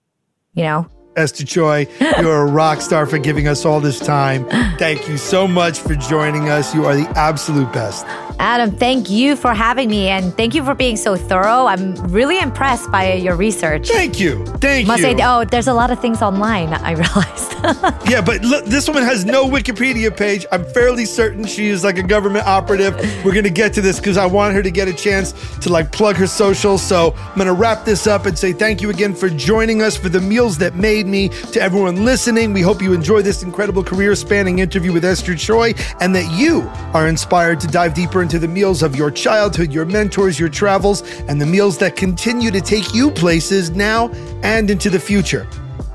You 0.54 0.62
know? 0.62 0.88
Esther 1.16 1.44
Choi, 1.44 1.86
you're 2.00 2.48
a 2.48 2.50
rock 2.50 2.80
star 2.80 3.04
for 3.04 3.18
giving 3.18 3.46
us 3.46 3.66
all 3.66 3.80
this 3.80 3.98
time. 3.98 4.46
Thank 4.78 5.06
you 5.06 5.18
so 5.18 5.46
much 5.46 5.80
for 5.80 5.94
joining 5.96 6.48
us. 6.48 6.74
You 6.74 6.86
are 6.86 6.96
the 6.96 7.06
absolute 7.10 7.70
best. 7.74 8.06
Adam, 8.38 8.70
thank 8.72 9.08
you 9.10 9.36
for 9.36 9.54
having 9.54 9.88
me 9.88 10.08
and 10.08 10.36
thank 10.36 10.54
you 10.54 10.64
for 10.64 10.74
being 10.74 10.96
so 10.96 11.16
thorough. 11.16 11.66
I'm 11.66 11.94
really 12.12 12.38
impressed 12.38 12.90
by 12.90 13.14
your 13.14 13.36
research. 13.36 13.88
Thank 13.88 14.18
you. 14.18 14.44
Thank 14.58 14.88
Must 14.88 15.02
you. 15.02 15.16
say, 15.16 15.22
oh, 15.22 15.44
there's 15.44 15.68
a 15.68 15.74
lot 15.74 15.90
of 15.90 16.00
things 16.00 16.20
online, 16.20 16.72
I 16.74 16.92
realized. 17.02 17.52
Yeah, 18.06 18.20
but 18.20 18.42
look, 18.42 18.66
this 18.66 18.86
woman 18.86 19.04
has 19.04 19.24
no 19.24 19.46
Wikipedia 19.46 20.14
page. 20.14 20.44
I'm 20.52 20.64
fairly 20.66 21.06
certain 21.06 21.46
she 21.46 21.68
is 21.68 21.82
like 21.82 21.96
a 21.96 22.02
government 22.02 22.46
operative. 22.46 22.94
We're 23.24 23.32
gonna 23.32 23.48
get 23.48 23.72
to 23.74 23.80
this 23.80 23.98
because 23.98 24.18
I 24.18 24.26
want 24.26 24.54
her 24.54 24.62
to 24.62 24.70
get 24.70 24.86
a 24.88 24.92
chance 24.92 25.32
to 25.60 25.70
like 25.70 25.90
plug 25.90 26.16
her 26.16 26.26
socials. 26.26 26.82
So 26.82 27.14
I'm 27.16 27.38
gonna 27.38 27.54
wrap 27.54 27.86
this 27.86 28.06
up 28.06 28.26
and 28.26 28.38
say 28.38 28.52
thank 28.52 28.82
you 28.82 28.90
again 28.90 29.14
for 29.14 29.30
joining 29.30 29.80
us 29.80 29.96
for 29.96 30.10
the 30.10 30.20
meals 30.20 30.58
that 30.58 30.74
made 30.74 31.06
me. 31.06 31.30
To 31.52 31.62
everyone 31.62 32.04
listening, 32.04 32.52
we 32.52 32.60
hope 32.60 32.82
you 32.82 32.92
enjoy 32.92 33.22
this 33.22 33.42
incredible 33.42 33.82
career-spanning 33.82 34.58
interview 34.58 34.92
with 34.92 35.04
Esther 35.04 35.34
Choi, 35.34 35.72
and 36.00 36.14
that 36.14 36.30
you 36.38 36.70
are 36.92 37.08
inspired 37.08 37.58
to 37.60 37.66
dive 37.66 37.94
deeper 37.94 38.20
into 38.24 38.38
the 38.38 38.48
meals 38.48 38.82
of 38.82 38.96
your 38.96 39.10
childhood, 39.10 39.70
your 39.70 39.84
mentors, 39.84 40.40
your 40.40 40.48
travels, 40.48 41.02
and 41.28 41.38
the 41.38 41.46
meals 41.46 41.76
that 41.78 41.94
continue 41.94 42.50
to 42.50 42.60
take 42.60 42.94
you 42.94 43.10
places 43.10 43.70
now 43.70 44.08
and 44.42 44.70
into 44.70 44.88
the 44.88 44.98
future. 44.98 45.46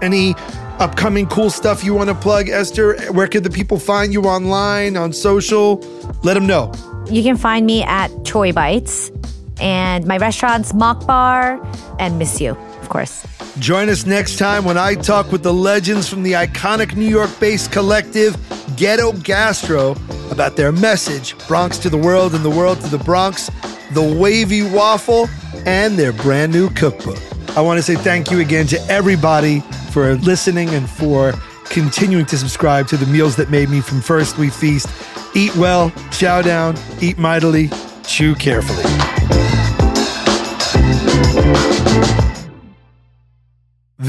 Any 0.03 0.35
upcoming 0.77 1.25
cool 1.25 1.49
stuff 1.49 1.83
you 1.83 1.95
want 1.95 2.09
to 2.09 2.15
plug, 2.15 2.47
Esther? 2.47 3.11
Where 3.11 3.27
can 3.27 3.41
the 3.41 3.49
people 3.49 3.79
find 3.79 4.13
you 4.13 4.21
online, 4.21 4.95
on 4.95 5.11
social? 5.11 5.79
Let 6.23 6.35
them 6.35 6.45
know. 6.45 6.71
you 7.09 7.23
can 7.23 7.35
find 7.35 7.65
me 7.65 7.81
at 7.83 8.09
Choi 8.23 8.53
Bites 8.53 9.11
and 9.59 10.05
my 10.05 10.17
restaurants, 10.17 10.71
Mokbar 10.71 11.59
and 11.99 12.19
Ms. 12.19 12.39
Yoo, 12.39 12.51
of 12.51 12.89
course. 12.89 13.25
Join 13.57 13.89
us 13.89 14.05
next 14.05 14.37
time 14.37 14.63
when 14.63 14.77
I 14.77 14.93
talk 14.93 15.31
with 15.31 15.41
the 15.41 15.53
legends 15.53 16.07
from 16.07 16.21
the 16.21 16.33
iconic 16.33 16.95
New 16.95 17.09
York 17.09 17.31
based 17.39 17.71
collective 17.71 18.37
Ghetto 18.79 19.11
Gastro 19.11 19.91
about 20.31 20.55
their 20.55 20.71
message 20.71 21.37
Bronx 21.49 21.77
to 21.79 21.89
the 21.89 21.97
world 21.97 22.33
and 22.33 22.45
the 22.45 22.49
world 22.49 22.79
to 22.79 22.87
the 22.87 22.97
Bronx, 22.97 23.51
the 23.91 24.17
wavy 24.17 24.61
waffle, 24.61 25.27
and 25.65 25.99
their 25.99 26.13
brand 26.13 26.53
new 26.53 26.69
cookbook. 26.69 27.19
I 27.57 27.61
want 27.61 27.77
to 27.77 27.83
say 27.83 27.95
thank 27.95 28.31
you 28.31 28.39
again 28.39 28.67
to 28.67 28.79
everybody 28.87 29.59
for 29.91 30.15
listening 30.15 30.69
and 30.69 30.89
for 30.89 31.33
continuing 31.65 32.25
to 32.27 32.37
subscribe 32.37 32.87
to 32.87 32.95
the 32.95 33.05
meals 33.07 33.35
that 33.35 33.49
made 33.49 33.69
me 33.69 33.81
from 33.81 33.99
First 33.99 34.37
We 34.37 34.49
Feast. 34.49 34.87
Eat 35.35 35.53
well, 35.57 35.91
chow 36.11 36.41
down, 36.41 36.77
eat 37.01 37.17
mightily, 37.17 37.69
chew 38.03 38.33
carefully. 38.33 39.18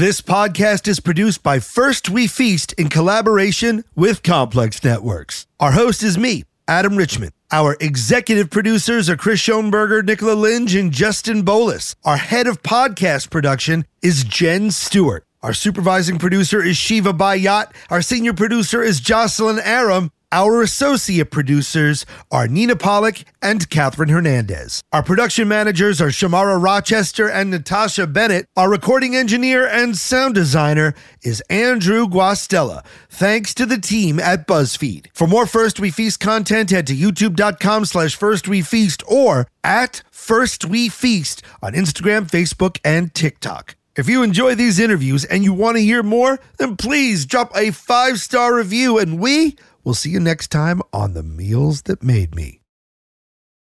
This 0.01 0.19
podcast 0.19 0.87
is 0.87 0.99
produced 0.99 1.43
by 1.43 1.59
First 1.59 2.09
We 2.09 2.25
Feast 2.25 2.73
in 2.73 2.89
collaboration 2.89 3.83
with 3.95 4.23
Complex 4.23 4.83
Networks. 4.83 5.45
Our 5.59 5.73
host 5.73 6.01
is 6.01 6.17
me, 6.17 6.43
Adam 6.67 6.95
Richman. 6.95 7.29
Our 7.51 7.77
executive 7.79 8.49
producers 8.49 9.11
are 9.11 9.15
Chris 9.15 9.39
Schonberger, 9.41 10.03
Nicola 10.03 10.33
Linge, 10.33 10.73
and 10.73 10.91
Justin 10.91 11.45
Bolois. 11.45 11.93
Our 12.03 12.17
head 12.17 12.47
of 12.47 12.63
podcast 12.63 13.29
production 13.29 13.85
is 14.01 14.23
Jen 14.23 14.71
Stewart. 14.71 15.23
Our 15.43 15.53
supervising 15.53 16.17
producer 16.17 16.63
is 16.63 16.77
Shiva 16.77 17.13
Bayat. 17.13 17.71
Our 17.91 18.01
senior 18.01 18.33
producer 18.33 18.81
is 18.81 19.01
Jocelyn 19.01 19.59
Arem. 19.59 20.11
Our 20.33 20.61
associate 20.61 21.29
producers 21.29 22.05
are 22.31 22.47
Nina 22.47 22.77
Pollock 22.77 23.17
and 23.41 23.69
Katherine 23.69 24.07
Hernandez. 24.07 24.81
Our 24.93 25.03
production 25.03 25.49
managers 25.49 25.99
are 25.99 26.07
Shamara 26.07 26.61
Rochester 26.61 27.29
and 27.29 27.51
Natasha 27.51 28.07
Bennett. 28.07 28.45
Our 28.55 28.69
recording 28.69 29.13
engineer 29.13 29.67
and 29.67 29.97
sound 29.97 30.35
designer 30.35 30.93
is 31.21 31.41
Andrew 31.49 32.07
Guastella. 32.07 32.85
Thanks 33.09 33.53
to 33.55 33.65
the 33.65 33.77
team 33.77 34.21
at 34.21 34.47
BuzzFeed. 34.47 35.07
For 35.13 35.27
more 35.27 35.45
First 35.45 35.81
We 35.81 35.91
Feast 35.91 36.21
content, 36.21 36.69
head 36.69 36.87
to 36.87 36.95
youtube.com 36.95 37.83
slash 37.83 38.15
First 38.15 38.47
We 38.47 38.61
Feast 38.61 39.03
or 39.09 39.47
at 39.65 40.01
First 40.11 40.63
We 40.63 40.87
Feast 40.87 41.41
on 41.61 41.73
Instagram, 41.73 42.29
Facebook, 42.29 42.79
and 42.85 43.13
TikTok. 43.13 43.75
If 43.97 44.07
you 44.07 44.23
enjoy 44.23 44.55
these 44.55 44.79
interviews 44.79 45.25
and 45.25 45.43
you 45.43 45.51
want 45.51 45.75
to 45.75 45.83
hear 45.83 46.01
more, 46.01 46.39
then 46.57 46.77
please 46.77 47.25
drop 47.25 47.51
a 47.53 47.71
five 47.71 48.21
star 48.21 48.55
review 48.55 48.97
and 48.97 49.19
we 49.19 49.57
will 49.83 49.93
see 49.93 50.09
you 50.09 50.19
next 50.19 50.49
time 50.49 50.81
on 50.93 51.13
The 51.13 51.23
Meals 51.23 51.83
That 51.83 52.03
Made 52.03 52.35
Me. 52.35 52.60